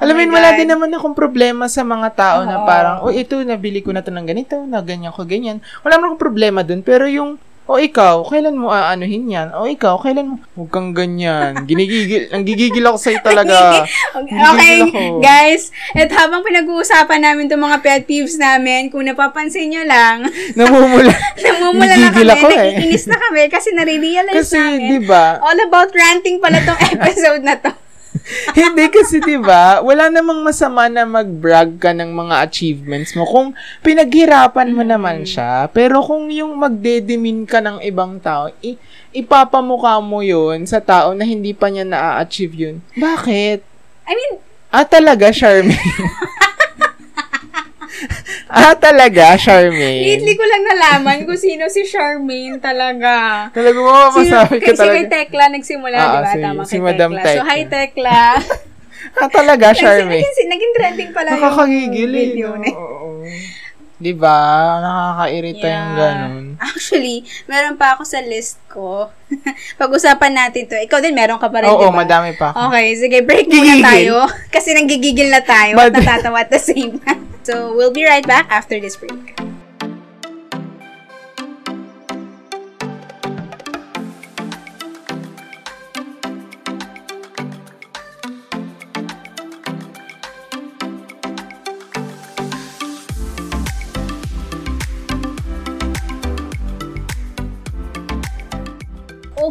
[0.00, 2.66] Alam mo yun, wala din naman akong problema sa mga tao na Oo.
[2.66, 5.60] parang, oh, ito, nabili ko na to ng ganito, na ganyan ko, ganyan.
[5.80, 6.80] Wala naman akong problema dun.
[6.80, 9.48] Pero yung, o ikaw, kailan mo aanuhin yan?
[9.52, 11.62] O ikaw, kailan mo, huwag kang ganyan.
[11.62, 13.84] Ginigigil, ang gigigil ako sa'yo talaga.
[14.50, 15.20] Okay, ako.
[15.20, 15.68] guys.
[15.92, 20.26] At habang pinag-uusapan namin itong mga pet peeves namin, kung napapansin nyo lang,
[20.58, 21.12] Namumula.
[21.36, 22.56] namumula na kami, ako eh.
[22.74, 24.90] nakikinis na kami kasi nare-realize Kasi, namin.
[24.90, 27.70] di ba, All about ranting pala tong episode na to.
[28.58, 33.54] Hindi kasi 'di ba, wala namang masama na mag-brag ka ng mga achievements mo kung
[33.80, 35.70] pinaghirapan mo naman siya.
[35.70, 38.78] Pero kung yung magdedemean ka ng ibang tao, i-
[39.12, 42.76] ipapamukha mo 'yun sa tao na hindi pa niya na-achieve 'yun.
[42.98, 43.58] Bakit?
[44.06, 44.34] I mean,
[44.70, 45.74] Ah, talaga, Charmaine.
[48.50, 50.02] ah, talaga, Charmaine.
[50.02, 53.48] lately ko lang nalaman kung sino si Charmaine talaga.
[53.50, 55.10] Talaga mo, masabi ka kasi kay talaga.
[55.10, 56.30] Tekla nagsimula, Ah, di ba?
[56.30, 57.22] si- Tama si kay Madam Tekla.
[57.22, 57.48] So, Tekla.
[57.48, 58.20] hi Tekla.
[59.10, 60.22] Ah, talaga, Charmaine.
[60.22, 61.32] naging, naging trending pala
[61.66, 62.06] yung eh.
[62.06, 62.62] video no?
[62.62, 62.68] na.
[62.70, 63.24] Oo.
[64.00, 64.36] Di ba?
[64.80, 66.44] Nakakairita yung ganun.
[66.56, 69.12] Actually, meron pa ako sa list ko.
[69.80, 70.74] Pag-usapan natin to.
[70.74, 72.00] Ikaw din, meron ka pa rin, Oo, di ba?
[72.00, 72.50] madami pa.
[72.50, 72.72] ako.
[72.72, 74.24] Okay, sige, break muna tayo.
[74.56, 77.28] Kasi nanggigigil na tayo at Mad- natatawa at the same time.
[77.42, 79.36] So, we'll be right back after this break.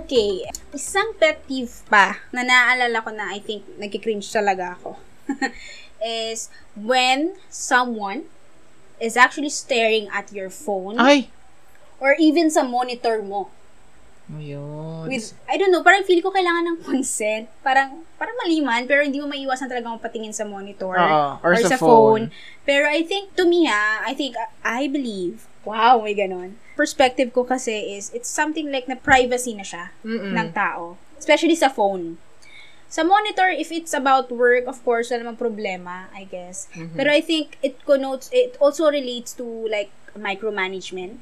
[0.09, 0.41] Okay,
[0.73, 4.97] isang pet peeve pa na naaalala ko na I think nagki-cringe talaga ako
[6.01, 8.25] is when someone
[8.97, 11.29] is actually staring at your phone Ay!
[12.01, 13.53] or even sa monitor mo.
[14.33, 15.05] Ayun.
[15.13, 17.45] With, I don't know, parang feel ko kailangan ng consent.
[17.61, 20.97] Parang, parang maliman, pero hindi mo maiwasan talaga patingin sa monitor.
[20.97, 22.33] Oo, or sa phone.
[22.65, 24.33] Pero I think, to me ha, I think,
[24.65, 26.57] I believe, wow, may ganon.
[26.79, 30.31] Perspective ko kasi is, it's something like na privacy na siya Mm-mm.
[30.31, 30.95] ng tao.
[31.19, 32.15] Especially sa phone.
[32.87, 36.71] Sa monitor, if it's about work, of course, wala namang problema, I guess.
[36.71, 36.95] Mm-hmm.
[36.95, 41.19] Pero I think it connotes, it also relates to like micromanagement.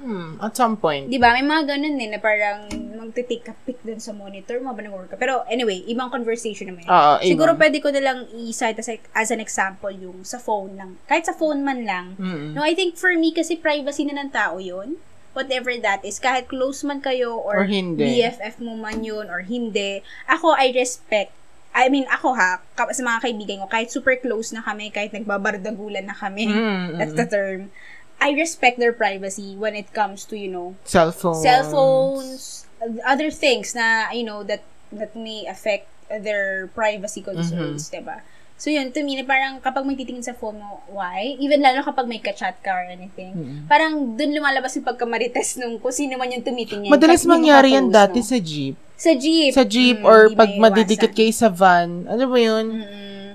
[0.00, 1.06] Hmm, at some point.
[1.06, 1.30] Di ba?
[1.30, 2.64] May mga ganun din na parang
[2.96, 5.18] magtitake ka pic dun sa monitor mo habang nag-work ka.
[5.20, 6.90] Pero anyway, ibang conversation naman yun.
[6.90, 7.60] Oo, Siguro ibang.
[7.60, 10.96] pwede ko na lang i-cite as, as an example yung sa phone lang.
[11.04, 12.16] Kahit sa phone man lang.
[12.16, 12.56] Mm-mm.
[12.56, 14.96] No, I think for me kasi privacy na ng tao yun.
[15.36, 16.16] Whatever that is.
[16.16, 18.02] Kahit close man kayo or, Or hindi.
[18.18, 20.00] BFF mo man yun or hindi.
[20.26, 21.36] Ako, I respect
[21.70, 22.58] I mean, ako ha,
[22.90, 26.98] sa mga kaibigan ko, kahit super close na kami, kahit nagbabardagulan na kami, Mm-mm.
[26.98, 27.70] that's the term,
[28.20, 31.40] I respect their privacy when it comes to, you know, Cellphone.
[31.40, 32.68] cell phones,
[33.02, 34.60] other things na, you know, that
[34.92, 38.20] that may affect their privacy concerns, diba?
[38.60, 41.32] So yun, to me, na parang kapag may titingin sa phone mo, why?
[41.40, 43.64] Even lalo kapag may ka-chat ka or anything.
[43.64, 46.92] Parang dun lumalabas yung pagkamarites nung kung sino man yung tumitingin.
[46.92, 48.28] Madalas mangyari yan dati no?
[48.28, 48.76] sa jeep.
[49.00, 49.56] Sa jeep.
[49.56, 52.04] Sa jeep Mm, or pag madidikit kayo sa van.
[52.04, 52.84] Ano ba yun?
[52.84, 53.26] Mm-mm.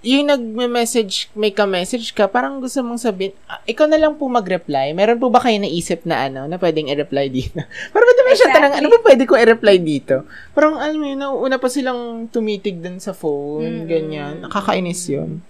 [0.00, 4.90] Yung nagme-message, may ka-message ka, parang gusto mong sabihin, ah, ikaw na lang po mag-reply.
[4.92, 7.58] Meron po ba kayo naisip na ano, na pwedeng i-reply dito?
[7.92, 8.54] parang ba't naman siya Exactly.
[8.54, 10.16] tanong, ano ba pwede ko i-reply dito?
[10.52, 13.86] Parang, alam mo yun, una pa silang tumitig dun sa phone, Mm.
[13.86, 14.34] ganyan.
[14.42, 15.42] Nakakainis yun.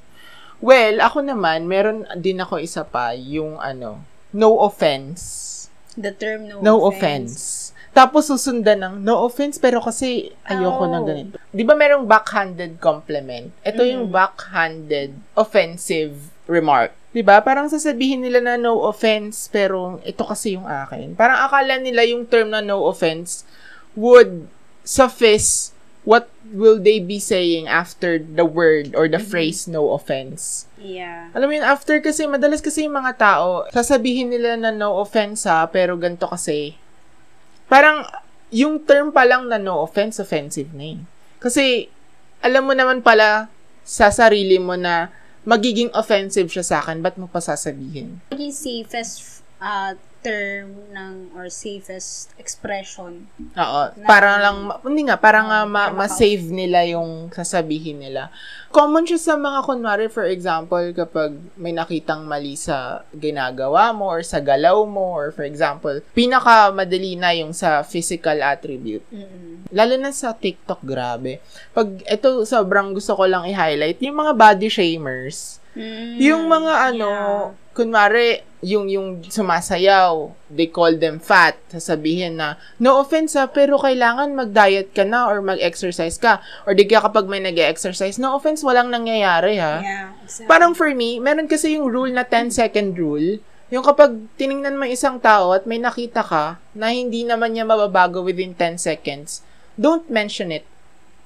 [0.59, 5.47] Well, ako naman, meron din ako isa pa, yung ano, no offense.
[5.93, 7.35] The term no, No offense.
[7.37, 7.58] offense.
[7.91, 10.91] Tapos susundan ng no offense pero kasi ayoko Oh.
[10.91, 11.35] ng ganito.
[11.51, 13.51] 'Di ba merong backhanded compliment?
[13.63, 14.15] Ito yung Mm.
[14.15, 16.15] backhanded offensive
[16.47, 16.93] remark.
[17.11, 17.41] 'Di ba?
[17.41, 21.17] Parang sasabihin nila na no offense pero ito kasi yung akin.
[21.17, 23.43] Parang akala nila yung term na no offense
[23.93, 24.47] would
[24.85, 25.73] suffice
[26.05, 30.65] what will they be saying after the word or the phrase no offense.
[30.81, 31.29] Yeah.
[31.37, 35.45] Alam mo yun, after kasi, madalas kasi yung mga tao, sasabihin nila na no offense
[35.45, 36.73] ha, pero ganito kasi.
[37.69, 38.09] Parang,
[38.49, 41.01] yung term pa lang na no offense, offensive na eh.
[41.39, 41.87] Kasi,
[42.41, 43.53] alam mo naman pala
[43.85, 45.13] sa sarili mo na
[45.45, 48.21] magiging offensive siya sa akin, ba't mo pa sasabihin?
[48.33, 53.31] Yung safest uh, term ng or safest expression.
[53.55, 53.83] Oo.
[54.03, 58.35] Parang lang, hindi nga, parang nga ma- para ma-save nila yung sasabihin nila.
[58.69, 64.21] Common siya sa mga, kunwari, for example, kapag may nakitang mali sa ginagawa mo or
[64.27, 69.07] sa galaw mo or for example, pinaka madali na yung sa physical attribute.
[69.09, 69.71] Mm-mm.
[69.71, 71.39] Lalo na sa TikTok, grabe.
[71.73, 75.63] Pag, ito, sobrang gusto ko lang i-highlight, yung mga body shamers.
[75.79, 77.68] Mm, Yung mga ano, yeah.
[77.79, 81.55] Kunwari, yung, yung sumasayaw, they call them fat.
[81.71, 86.43] Sasabihin na, no offense ha, pero kailangan mag-diet ka na or mag-exercise ka.
[86.67, 89.79] Or di kaya kapag may nag-exercise, no offense, walang nangyayari ha.
[89.79, 90.51] Yeah, exactly.
[90.51, 93.39] Parang for me, meron kasi yung rule na 10-second rule.
[93.71, 98.27] Yung kapag tiningnan mo isang tao at may nakita ka na hindi naman niya mababago
[98.27, 99.47] within 10 seconds,
[99.79, 100.67] don't mention it.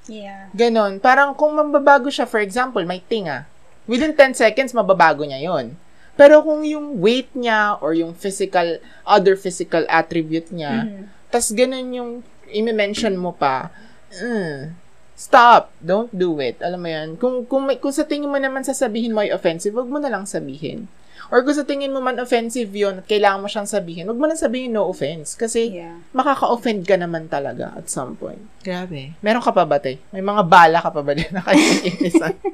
[0.04, 0.52] yeah.
[0.52, 1.00] Ganon.
[1.00, 3.48] Parang kung mababago siya, for example, may tinga.
[3.86, 5.78] Within 10 seconds, mababago niya yon.
[6.12, 11.03] Pero kung yung weight niya or yung physical, other physical attribute niya, Mhm.
[11.29, 12.11] tas ganun yung
[12.46, 13.72] i-mention mo pa,
[14.12, 14.77] mm,
[15.14, 15.72] stop.
[15.79, 16.61] Don't do it.
[16.61, 17.09] Alam mo yan.
[17.16, 20.11] Kung, kung, may, kung sa tingin mo naman sasabihin mo ay offensive, wag mo na
[20.11, 20.85] lang sabihin.
[21.33, 24.29] Or kung sa tingin mo man offensive yun at kailangan mo siyang sabihin, wag mo
[24.29, 25.33] na sabihin no offense.
[25.33, 25.96] Kasi Yeah.
[26.12, 28.42] makaka-offend ka naman talaga at some point.
[28.61, 29.16] Grabe.
[29.25, 29.96] Meron ka pa ba, te?
[30.12, 32.37] May mga bala ka pa ba din na kaiinisan?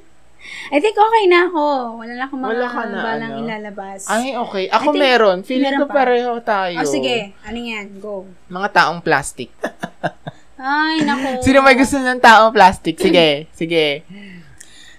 [0.68, 1.64] I think okay na ako.
[1.96, 3.42] Wala na akong mga Wala ka na, balang ano?
[3.42, 4.00] ilalabas.
[4.06, 4.64] Ay, okay.
[4.68, 5.38] Ako I think meron.
[5.42, 5.94] Feeling meron ko pa.
[6.04, 6.76] pareho tayo.
[6.76, 7.16] oh, sige.
[7.42, 7.86] Ano yan?
[7.98, 8.28] Go.
[8.48, 9.48] Mga taong plastic.
[10.58, 11.40] Ay, nako.
[11.40, 12.98] Sino may gusto ng taong plastic?
[12.98, 13.46] Sige.
[13.60, 14.02] Sige.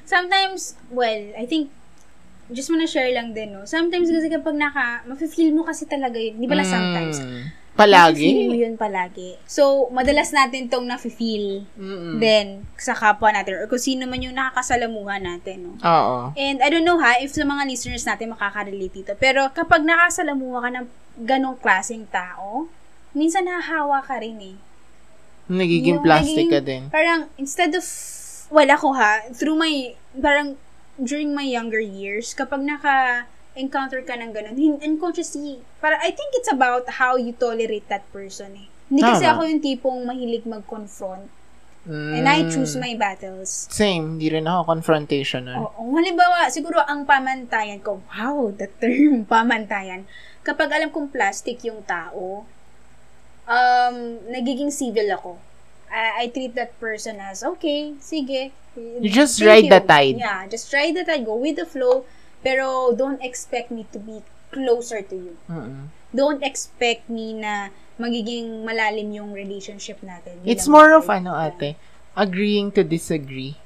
[0.08, 1.70] Sometimes, well, I think,
[2.50, 3.68] just wanna share lang din, no?
[3.70, 6.42] Sometimes kasi kapag naka, mafe-feel mo kasi talaga yun.
[6.42, 7.22] Di ba lang sometimes?
[7.74, 8.50] Palagi?
[8.52, 9.40] yun palagi.
[9.46, 12.20] So, madalas natin tong nafe-feel Mm-mm.
[12.20, 15.72] then sa kapwa natin or kung sino man yung nakakasalamuhan natin, no?
[15.80, 16.36] Oo.
[16.36, 19.12] And I don't know ha, if sa mga listeners natin makaka-relate dito.
[19.16, 20.86] Pero kapag nakasalamuha ka ng
[21.24, 22.68] ganong klaseng tao,
[23.12, 24.58] minsan nahahawa ka rin eh.
[25.48, 26.84] Nagiging Yung plastic naging- ka din.
[26.90, 27.82] Parang, instead of,
[28.48, 30.60] wala ko ha, through my, parang,
[30.96, 33.24] during my younger years, kapag naka,
[33.58, 38.54] encounter ka ng ganun, unconsciously, para I think it's about how you tolerate that person
[38.56, 38.68] eh.
[38.90, 39.34] Hindi kasi Tama.
[39.38, 41.30] ako yung tipong mahilig mag-confront.
[41.90, 42.12] Mm.
[42.22, 43.70] And I choose my battles.
[43.72, 44.20] Same.
[44.20, 45.64] Di rin ako confrontation nun.
[45.64, 45.96] Oo.
[45.96, 50.06] Halimbawa, siguro ang pamantayan ko, wow, the term pamantayan.
[50.44, 52.44] Kapag alam kong plastic yung tao,
[53.50, 53.96] um,
[54.30, 55.32] nagiging civil ako.
[55.90, 58.54] I, I treat that person as, okay, sige.
[58.78, 59.74] You just Thank ride you.
[59.74, 60.16] the tide.
[60.22, 61.26] Yeah, just ride the tide.
[61.26, 62.06] Go with the flow.
[62.40, 65.34] Pero don't expect me to be closer to you.
[65.52, 65.92] Mm-mm.
[66.10, 70.40] Don't expect me na magiging malalim yung relationship natin.
[70.48, 71.76] It's more of ano ate,
[72.16, 73.60] agreeing to disagree.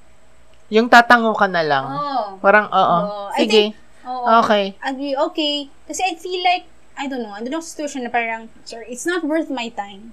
[0.74, 1.86] Yung tatango ka na lang.
[1.86, 2.42] Oo.
[2.42, 3.30] Parang, oo.
[3.32, 3.52] I Sige.
[3.54, 4.28] think- Oo.
[4.44, 4.76] Okay.
[4.84, 5.56] agree, okay.
[5.88, 6.68] Kasi I feel like,
[7.00, 10.12] I don't know, ano yung situation na parang, sorry, it's not worth my time.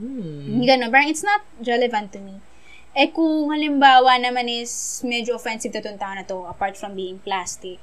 [0.00, 2.38] Hindi ganun, parang it's not relevant to me.
[2.90, 7.22] Eh kung halimbawa naman is medyo offensive to itong tao na to, apart from being
[7.22, 7.78] plastic,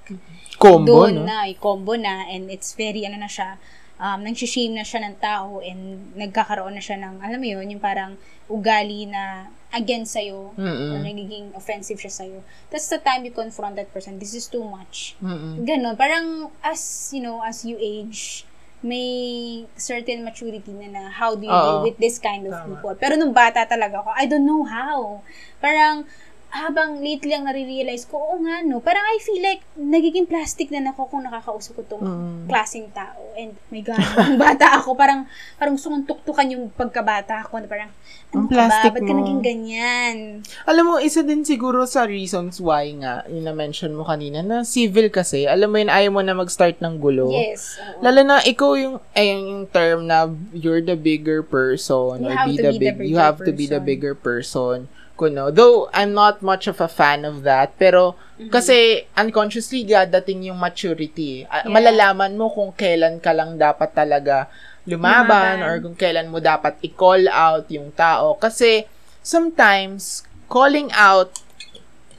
[0.60, 1.24] Combo, doon no?
[1.24, 3.56] na, eh, combo na, and it's very, ano na siya,
[4.04, 7.80] um, nang-shame na siya ng tao, and nagkakaroon na siya ng, alam mo yun, yung
[7.80, 8.20] parang
[8.52, 10.92] ugali na against sa'yo, Mm-mm.
[10.96, 12.40] or nagiging offensive siya sa'yo.
[12.68, 15.16] That's the time you confront that person, this is too much.
[15.24, 15.64] Mm-mm.
[15.64, 15.96] Ganon.
[15.96, 18.44] Parang, as, you know, as you age,
[18.86, 21.66] may certain maturity na na how do you Oo.
[21.66, 22.78] deal with this kind of Tama.
[22.78, 22.94] people.
[23.02, 25.26] Pero nung bata talaga ako, I don't know how.
[25.58, 26.06] Parang,
[26.50, 28.80] habang lately lang nare-realize ko, oo nga, no.
[28.80, 32.48] Parang I feel like, nagiging plastic na ako kung nakakausap ko tong Mm.
[32.48, 33.20] klaseng tao.
[33.36, 37.60] And, my God, nung bata ako, parang, parang gusto kong tuktukan yung pagkabata ako.
[37.60, 37.92] Na parang,
[38.32, 38.96] ano ka plastic ba?
[38.98, 39.20] Ba't ka mo.
[39.22, 40.16] naging ganyan?
[40.64, 45.12] Alam mo, isa din siguro sa reasons why nga, yung na-mention mo kanina, na civil
[45.12, 47.28] kasi, alam mo yun, ayaw mo na mag-start ng gulo.
[47.28, 47.76] Yes.
[47.78, 48.02] oo.
[48.02, 52.48] Lalo na ikaw yung, ay, yung term na you're the bigger person You or have
[52.48, 53.86] be to the be the big, you bigger have to be the person.
[53.86, 54.78] bigger person.
[55.18, 55.50] Kuno.
[55.50, 58.54] Though, I'm not much of a fan of that, pero Mm-hmm.
[58.54, 58.78] kasi
[59.18, 61.42] unconsciously dadating yung maturity.
[61.44, 61.74] Ah, Yeah.
[61.74, 64.46] Malalaman mo kung kailan ka lang dapat talaga
[64.86, 65.66] lumaban, Lumaban.
[65.66, 68.38] or kung kailan mo dapat i-call out yung tao.
[68.38, 68.86] Kasi
[69.22, 71.42] sometimes, calling out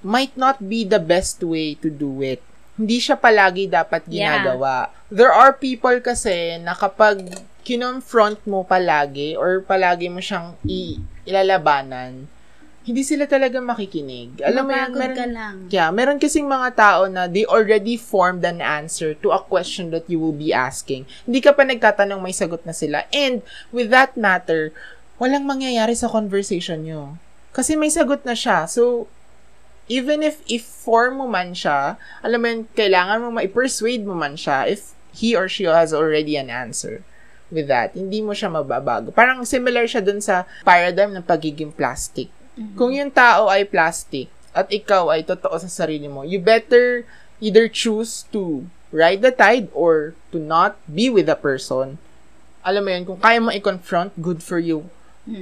[0.00, 2.42] might not be the best way to do it.
[2.74, 4.42] Hindi siya palagi dapat Yeah.
[4.42, 4.90] ginagawa.
[5.08, 7.22] There are people kasi na kapag
[7.62, 12.26] kinonfront mo palagi or palagi mo siyang i- ilalabanan,
[12.88, 14.40] hindi sila talaga makikinig.
[14.40, 15.54] Alam mo Mapagod meron, ka lang.
[15.68, 20.08] yeah, meron kasing mga tao na they already formed an answer to a question that
[20.08, 21.04] you will be asking.
[21.28, 23.04] Hindi ka pa nagtatanong, may sagot na sila.
[23.12, 24.72] And with that matter,
[25.20, 27.20] walang mangyayari sa conversation nyo.
[27.52, 28.64] Kasi may sagot na siya.
[28.64, 29.04] So,
[29.92, 34.40] even if if form mo man siya, alam mo yun, kailangan mo ma-persuade mo man
[34.40, 37.04] siya if he or she has already an answer
[37.52, 37.92] with that.
[37.92, 39.12] Hindi mo siya mababago.
[39.12, 42.32] Parang similar siya dun sa paradigm ng pagiging plastic.
[42.74, 47.06] Kung yung tao ay plastic at ikaw ay totoo sa sarili mo, you better
[47.38, 52.02] either choose to ride the tide or to not be with the person.
[52.66, 54.90] Alam mo yun, kung kaya mo i-confront, good for you.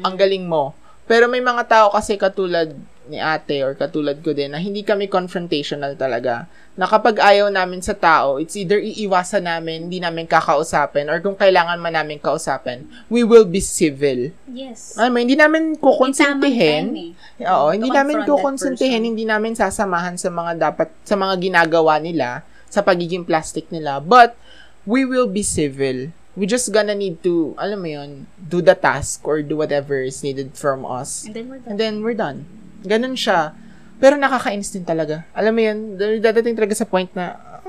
[0.05, 0.77] Ang galing mo.
[1.07, 2.75] Pero may mga tao kasi katulad
[3.07, 6.51] ni ate or katulad ko din na hindi kami confrontational talaga.
[6.77, 11.33] Na kapag ayaw namin sa tao, it's either iiwasan namin, hindi namin kakausapin, or kung
[11.33, 14.29] kailangan man namin kausapin, we will be civil.
[14.45, 14.93] Yes.
[15.01, 17.17] Alam mo, hindi namin kukonsintihin.
[17.41, 17.49] Eh.
[17.49, 22.85] Oo, hindi namin kukonsintihin, hindi namin sasamahan sa mga dapat, sa mga ginagawa nila, sa
[22.85, 23.97] pagiging plastic nila.
[24.05, 24.37] But,
[24.85, 26.13] we will be civil.
[26.37, 30.21] We just gonna need to, alam mo yun, do the task or do whatever is
[30.21, 31.25] needed from us.
[31.25, 31.71] And then we're done.
[31.73, 32.39] And then, we're done.
[32.87, 33.53] Ganun siya.
[33.97, 35.25] Pero nakakainis din talaga.
[35.33, 35.79] Alam mo yun,
[36.21, 37.61] dadating talaga sa point na, ah,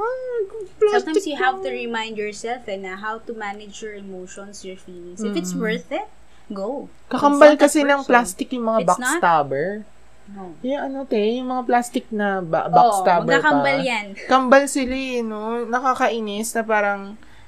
[0.77, 5.19] Sometimes you have to remind yourself and uh, how to manage your emotions, your feelings.
[5.19, 6.07] If it's worth it,
[6.47, 6.87] go.
[7.09, 9.83] Kakambal kasi ng plastic yung mga backstabber.
[10.27, 10.55] No.
[10.59, 13.83] Yung ano te, yung mga plastic na ba- Oo, backstabber magkakambal pa.
[13.83, 14.05] yan.
[14.27, 15.63] Kambal sila eh, no?
[15.65, 17.01] Nakakainis na parang,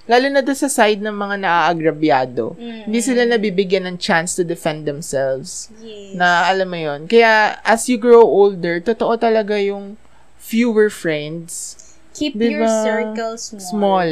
[0.10, 2.58] lalo na doon sa side ng mga naaagrabyado.
[2.58, 2.90] Mm.
[2.90, 5.70] Hindi sila nabibigyan ng chance to defend themselves.
[5.78, 6.18] Yes.
[6.18, 10.02] Na alam mo yon Kaya, as you grow older, totoo talaga yung
[10.42, 11.78] fewer friends.
[12.18, 12.50] Keep Diba?
[12.58, 13.62] your circle small.
[13.70, 14.12] Small.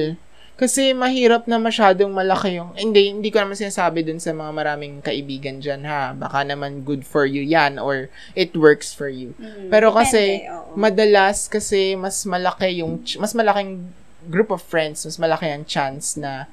[0.58, 5.06] Kasi mahirap na masyadong malaki yung, hindi, hindi ko naman sinasabi dun sa mga maraming
[5.06, 6.18] kaibigan dyan ha.
[6.18, 9.38] Baka naman good for you yan or it works for you.
[9.38, 10.74] Mm, Pero depende, kasi, oo.
[10.74, 13.86] madalas kasi mas malaki yung, mas malaking
[14.28, 16.46] group of friends, mas malaki ang chance na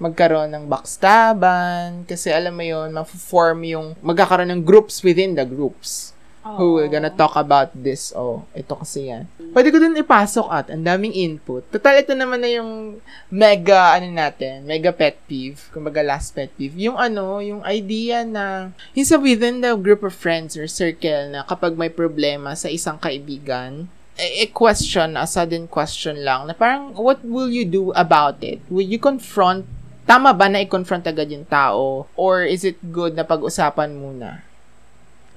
[0.00, 2.08] magkaroon ng backstaban.
[2.08, 6.74] Kasi alam mo yun, ma-form yung, magkakaroon ng groups within the groups who Oo.
[6.80, 8.16] we're gonna talk about this.
[8.16, 9.28] Oh, ito kasi yan.
[9.52, 11.60] Pwede ko din ipasok at ang daming input.
[11.68, 12.96] Total, ito naman na yung
[13.28, 15.60] mega, ano natin, mega pet peeve.
[15.68, 16.72] Kumbaga last pet peeve.
[16.80, 21.44] Yung ano, yung idea na, yung sa within the group of friends or circle na
[21.44, 23.84] kapag may problema sa isang kaibigan,
[24.20, 28.60] a, question, a sudden question lang, na parang, what will you do about it?
[28.68, 29.64] Will you confront
[30.10, 32.10] Tama ba na i-confront agad yung tao?
[32.18, 34.42] Or is it good na pag-usapan muna?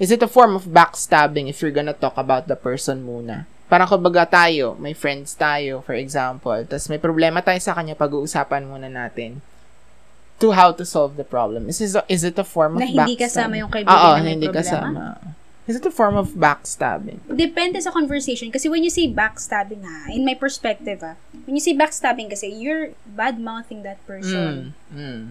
[0.02, 3.46] Is it a form of backstabbing if you're gonna talk about the person muna?
[3.70, 8.66] Parang kumbaga tayo, may friends tayo, for example, tas may problema tayo sa kanya, pag-uusapan
[8.66, 9.46] muna natin
[10.42, 11.70] to how to solve the problem.
[11.70, 13.22] Is, is, is it a form of Na hindi backstabbing?
[13.30, 14.66] kasama yung kaibigan Oo, na may hindi problema?
[14.66, 15.02] kasama.
[15.64, 17.24] Is it a form of backstabbing?
[17.32, 18.52] Depende sa conversation.
[18.52, 21.16] Kasi when you say backstabbing ha, in my perspective ha,
[21.48, 24.76] when you say backstabbing kasi, you're bad-mouthing that person.
[24.92, 25.24] Mm, mm.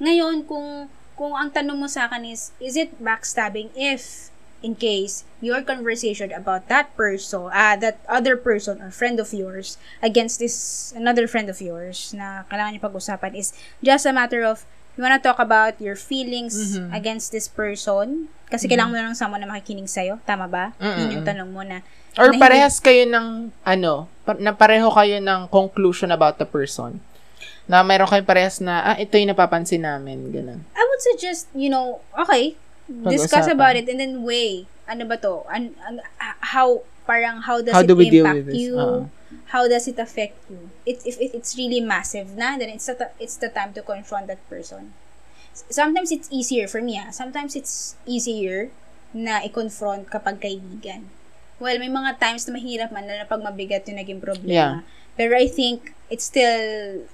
[0.00, 4.28] Ngayon, kung kung ang tanong mo sa akin is, is it backstabbing if,
[4.60, 9.76] in case, your conversation about that person, ah, that other person or friend of yours
[10.00, 14.64] against this another friend of yours na kailangan niyo pag-usapan is just a matter of
[14.96, 16.90] you wanna talk about your feelings Mhm.
[16.90, 20.16] against this person kasi kailangan mo na lang someone na makikinig sa'yo.
[20.22, 20.72] Tama ba?
[20.76, 20.96] Mm-mm.
[20.98, 23.26] Yun yung tanong mo na Or na hindi- parehas kayo ng,
[23.60, 23.92] ano,
[24.24, 26.96] pa- na pareho kayo ng conclusion about the person.
[27.66, 30.62] Na mayroon kayong parehas na, ah, ito yung napapansin namin, ganun.
[30.72, 32.54] I would suggest, you know, okay,
[33.04, 34.64] discuss about it and then weigh.
[34.86, 35.42] Ano ba to?
[35.50, 36.06] An, an-
[36.40, 38.56] how, parang, how does How it do we deal impact with this?
[38.56, 38.72] you?
[38.78, 39.10] Oo.
[39.52, 40.70] How does it affect you?
[40.84, 44.26] It, if, if it's really massive na, then it's the, it's the time to confront
[44.28, 44.92] that person.
[45.52, 47.10] Sometimes it's easier for me, ah.
[47.10, 48.70] Sometimes it's easier
[49.16, 51.08] na i-confront kapag kaibigan.
[51.56, 54.84] Well, may mga times na mahirap man na pag mabigat yung naging problema.
[55.16, 57.08] Pero I think it's still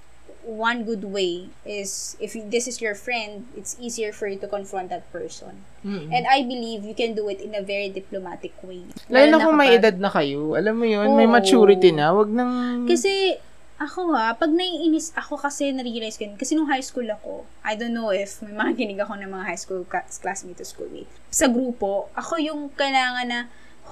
[0.44, 4.90] one good way is if this is your friend, it's easier for you to confront
[4.90, 5.64] that person.
[5.86, 6.10] Mm.
[6.10, 8.86] And I believe you can do it in a very diplomatic way.
[9.10, 11.34] Lalo na kung may edad na kayo, alam mo yun, may Oo.
[11.34, 12.84] maturity na, wag nang...
[12.86, 13.38] Kasi,
[13.82, 16.38] ako ha, pag naiinis, ako kasi na-realize ko yun.
[16.38, 19.44] Kasi nung high school ako, I don't know if may mga kinig ako ng mga
[19.46, 21.10] high school ka- classmate o schoolmate.
[21.34, 23.40] Sa grupo, ako yung kailangan na,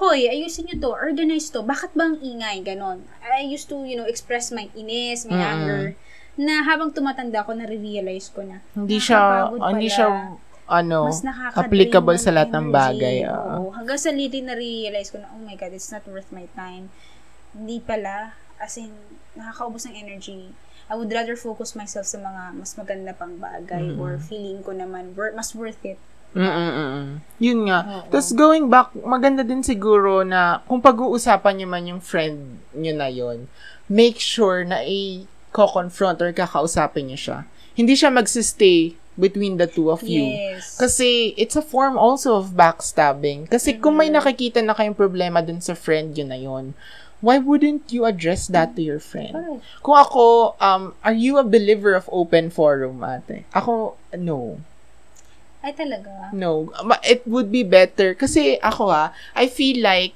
[0.01, 3.05] Hoy, ayusin nyo to, organize to, bakit bang ingay, ganon.
[3.21, 5.51] I used to, you know, express my inis, my Mm-mm.
[5.53, 5.83] anger,
[6.35, 10.07] na habang tumatanda ko, na-realize ko na, hindi siya, hindi siya,
[10.65, 11.11] ano,
[11.53, 13.27] applicable sa lahat ng bagay.
[13.27, 13.59] ah.
[13.59, 13.75] Oo.
[13.75, 16.87] Hanggang sa liti na-realize ko na, oh my God, it's not worth my time.
[17.51, 18.31] Hindi pala.
[18.55, 18.95] As in,
[19.33, 20.55] nakakaubos ng energy.
[20.87, 25.15] I would rather focus myself sa mga mas maganda pang bagay or feeling ko naman
[25.15, 25.95] wor- mas worth it.
[26.31, 27.19] Mm-mm-mm.
[27.39, 27.79] Yun nga.
[27.83, 28.07] Oo.
[28.07, 32.39] Tapos going back, maganda din siguro na kung pag-uusapan nyo man yung friend
[32.71, 33.47] nyo na yon
[33.87, 34.79] make sure na
[35.51, 37.43] i-confront or kakausapin nyo siya.
[37.75, 40.23] Hindi siya magsistay between the two of you.
[40.23, 40.79] Yes.
[40.79, 43.51] Kasi it's a form also of backstabbing.
[43.51, 44.23] Kasi kung may Mm-hmm.
[44.23, 46.71] nakikita na kayong problema dun sa friend yun na yun,
[47.19, 49.35] why wouldn't you address that to your friend?
[49.35, 49.61] Correct.
[49.83, 53.43] Kung ako, um, are you a believer of open forum, ate?
[53.51, 54.57] Ako, no.
[55.61, 56.33] Ay, talaga.
[56.33, 56.71] No.
[57.05, 58.15] It would be better.
[58.15, 60.15] Kasi ako ha, I feel like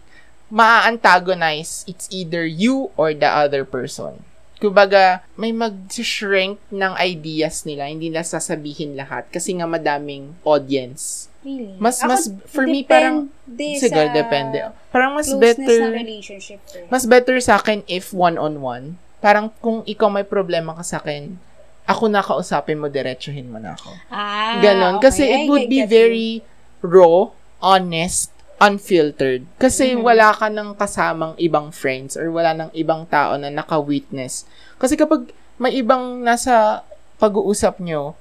[0.50, 4.24] ma-antagonize it's either you or the other person.
[4.56, 11.28] Kumbaga, may mag-shrink ng ideas nila, hindi na sasabihin lahat kasi nga madaming audience.
[11.46, 11.78] Really?
[11.78, 14.58] Mas, Ako, mas, for me, parang, siguro, sa depende.
[14.90, 16.58] Parang mas better, relationship.
[16.74, 16.90] Eh.
[16.90, 18.98] mas better sa akin if one-on-one.
[19.22, 21.38] Parang kung ikaw may problema ka sa akin,
[21.86, 23.94] ako na kausapin mo, diretsuhin mo na ako.
[24.10, 24.98] Ah, Ganon.
[24.98, 25.14] okay.
[25.14, 26.42] Kasi it would be very
[26.82, 27.30] raw,
[27.62, 29.44] honest, unfiltered.
[29.60, 30.02] Kasi Mhm.
[30.04, 34.48] wala ka ng kasamang ibang friends or wala ng ibang tao na naka-witness.
[34.80, 36.84] Kasi kapag may ibang nasa
[37.16, 38.16] pag-uusap nyo,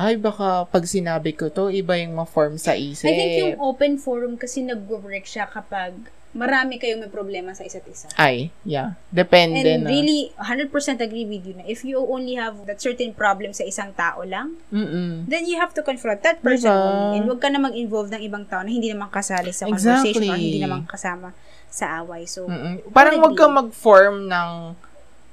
[0.00, 3.04] ay baka pag sinabi ko to, iba yung ma-form sa isip.
[3.04, 5.92] I think yung open forum kasi nag-work siya kapag
[6.30, 8.06] marami kayong may problema sa isa't isa.
[8.14, 8.94] Ay, yeah.
[9.10, 9.90] Depende And na.
[9.90, 10.70] really, 100%
[11.02, 14.54] agree with you na if you only have that certain problem sa isang tao lang,
[14.70, 15.26] Mm-mm.
[15.26, 16.86] then you have to confront that person Diba?
[16.86, 17.18] only.
[17.18, 20.30] And huwag ka na mag-involve ng ibang tao na hindi naman kasali sa conversation Exactly.
[20.30, 21.34] or hindi naman kasama
[21.66, 22.30] sa away.
[22.30, 22.94] So, Mm-mm.
[22.94, 23.38] Parang wag Totally.
[23.38, 24.48] kang mag-form ng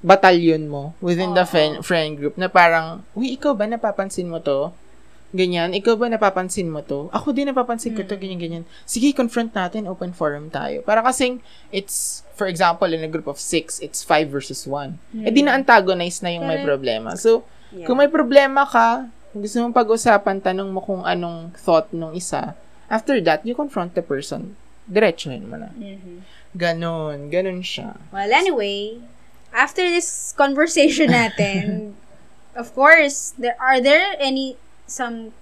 [0.02, 1.50] batalyon mo within the Oo.
[1.50, 4.74] friend, friend group na parang, uy, ikaw ba napapansin mo to?
[5.36, 5.76] Ganyan.
[5.76, 7.12] Ikaw ba napapansin mo to?
[7.12, 8.22] Ako din napapansin ko to, Mm.
[8.24, 8.64] ganyan, ganyan.
[8.88, 10.80] Sige, confront natin, open forum tayo.
[10.88, 14.96] Para kasing, it's, for example, in a group of six, it's five versus one.
[15.12, 15.52] Eh di Mm.
[15.52, 16.70] na-antagonize na yung may Correct.
[16.72, 17.10] problema.
[17.20, 17.44] So,
[17.76, 17.84] yeah.
[17.84, 22.56] kung may problema ka, gusto mong pag-usapan, tanong mo kung anong thought nung isa.
[22.88, 24.56] After that, you confront the person.
[24.88, 25.76] Diretsuhin mo na.
[25.76, 26.24] Mhm.
[26.56, 27.28] Ganon.
[27.28, 28.00] Ganon siya.
[28.16, 29.04] Well, anyway,
[29.52, 31.92] after this conversation natin,
[32.56, 34.56] of course, there are there any
[34.88, 35.36] some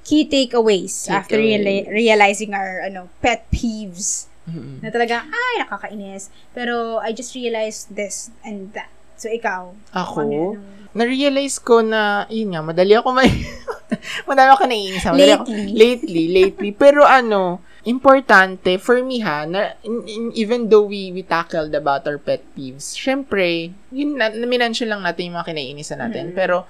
[0.00, 1.92] key takeaways after reali- Takeaways.
[1.92, 4.80] realizing our ano pet peeves Mm-mm.
[4.80, 10.56] na talaga ay nakakainis pero I just realized this and that so ikaw Ako, ano,
[10.88, 13.28] na-realize ko na, yun nga, madali ako may,
[14.28, 14.64] madali ako.
[14.64, 15.74] Madali ako- Lately.
[15.76, 16.70] lately, lately.
[16.72, 22.06] Pero ano, importante, for me ha, na, in- in- even though we, we tackled about
[22.06, 26.32] our pet peeves, syempre, yun, na, na-mention lang natin yung mga kinaiinisan natin.
[26.32, 26.34] Mhm.
[26.34, 26.64] Pero,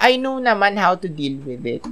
[0.00, 1.84] I know naman how to deal with it.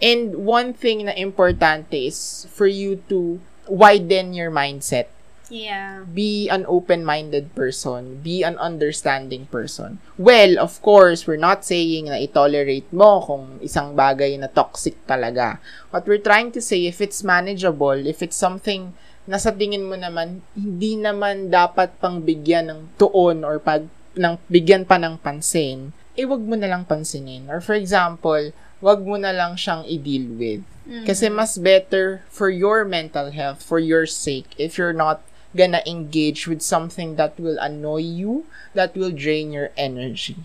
[0.00, 5.10] And one thing na importante is for you to widen your mindset
[5.50, 9.98] yeah be an open-minded person, be an understanding person.
[10.18, 15.58] Well, of course, we're not saying na i-tolerate mo kung isang bagay na toxic talaga.
[15.90, 18.94] What we're trying to say, if it's manageable, if it's something
[19.26, 24.38] na sa tingin mo naman, hindi naman dapat pang bigyan ng tuon or pag, ng,
[24.46, 27.48] bigyan pa ng pansin, eh wag mo na lang pansinin.
[27.48, 30.62] Or for example, wag mo na lang siyang i-deal with.
[30.86, 35.18] Kasi mas better for your mental health, for your sake, if you're not
[35.50, 40.36] gonna engage with something that will annoy you, that will drain your energy.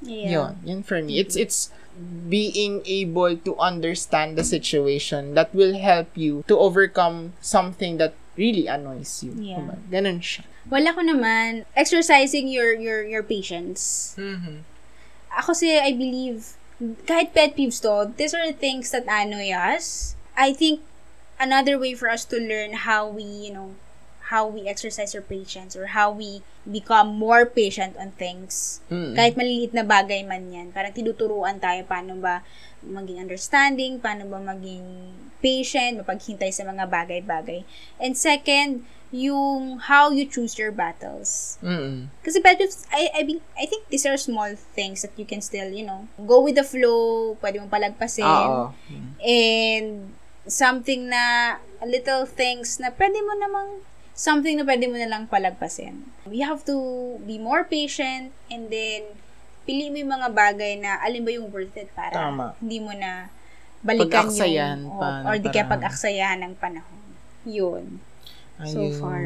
[0.00, 1.16] yeah Yun, yun for me.
[1.20, 1.72] It's, it's
[2.28, 8.66] being able to understand the situation that will help you to overcome something that really
[8.68, 9.32] annoys you.
[9.36, 9.76] Yeah.
[9.88, 10.44] Ganun siya.
[10.70, 14.62] wala ko naman exercising your your your patience Mm-hmm.
[15.34, 16.58] Ako kasi I believe,
[17.06, 20.14] kahit pet peeves to, these are things that annoy us.
[20.34, 20.80] I think
[21.38, 23.74] another way for us to learn how we, you know,
[24.30, 28.78] how we exercise our patience or how we become more patient on things.
[28.86, 29.18] Mm.
[29.18, 30.70] Kahit maliliit na bagay man yan.
[30.70, 32.46] Parang tinuturuan tayo paano ba
[32.86, 35.12] maging understanding, paano ba maging
[35.42, 37.64] patient, mapaghintay sa mga bagay-bagay.
[37.98, 41.58] And second, yung how you choose your battles.
[41.62, 42.06] Mm-mm.
[42.22, 45.66] Kasi peeves, I, I, mean, I think these are small things that you can still,
[45.70, 48.22] you know, go with the flow, pwede mong palagpasin.
[48.22, 48.70] Oo.
[49.18, 50.14] And
[50.46, 53.82] something na, little things na pwede mo namang,
[54.14, 56.06] something na pwede mo na lang palagpasin.
[56.30, 56.76] You have to
[57.26, 59.10] be more patient and then,
[59.66, 62.54] pili mo yung mga bagay na, alin ba yung worth it para Tama.
[62.62, 63.26] hindi mo na
[63.82, 64.38] balikan yung,
[65.00, 67.00] pa ng or di kaya pag-aksayan ng panahon.
[67.48, 68.09] Yun.
[68.68, 69.00] So Ayun.
[69.00, 69.24] far.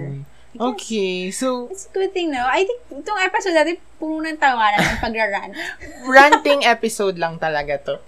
[0.55, 2.47] Okay, so It's a good thing, no?
[2.47, 5.55] I think itong episode natin puno ng tawanan ng pagra-rant.
[6.15, 7.99] ranting episode lang talaga to.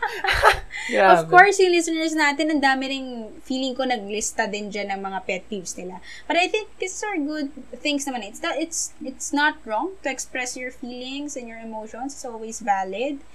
[1.11, 3.09] of course, yung listeners natin, ang dami ring
[3.43, 5.99] feeling ko naglista din dyan ng mga pet peeves nila.
[6.31, 7.51] But I think these are good
[7.83, 8.23] things naman.
[8.23, 12.15] It's not, it's, it's not wrong to express your feelings and your emotions.
[12.15, 13.27] It's always valid.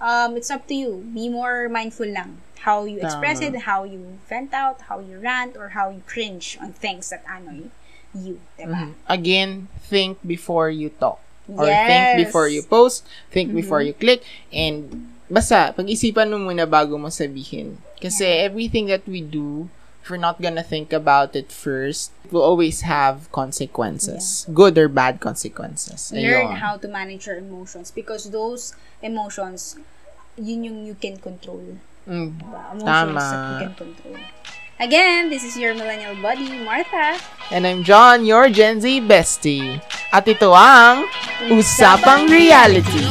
[0.00, 1.04] Um, it's up to you.
[1.12, 3.56] Be more mindful lang how you express Tama.
[3.56, 7.24] it, how you vent out, how you rant, or how you cringe on things that
[7.24, 7.72] annoy
[8.12, 8.40] you.
[8.58, 8.76] Diba?
[8.76, 8.92] Mhm.
[9.08, 9.48] Again,
[9.88, 11.20] think before you talk.
[11.50, 11.88] Or Yes.
[11.88, 13.58] think before you post, think Mhm.
[13.64, 14.22] before you click,
[14.52, 14.92] and
[15.26, 17.80] basta, pag-isipan mo muna bago mo sabihin.
[17.98, 19.66] Kasi everything that we do,
[20.10, 24.46] we're not gonna think about it first, it will always have consequences.
[24.52, 26.12] Good or bad consequences.
[26.12, 26.58] learn Ayun.
[26.58, 29.78] how to manage your emotions because those emotions
[30.36, 31.78] yun yung you can control.
[32.08, 32.38] Mm.
[32.38, 32.60] Diba?
[32.74, 33.20] Emotions Tama.
[33.20, 34.16] that you can control.
[34.80, 37.20] Again, this is your millennial buddy, Martha.
[37.52, 39.76] And I'm John, your Gen Z bestie.
[40.08, 41.04] At ito ang
[41.52, 43.04] Usapang Reality.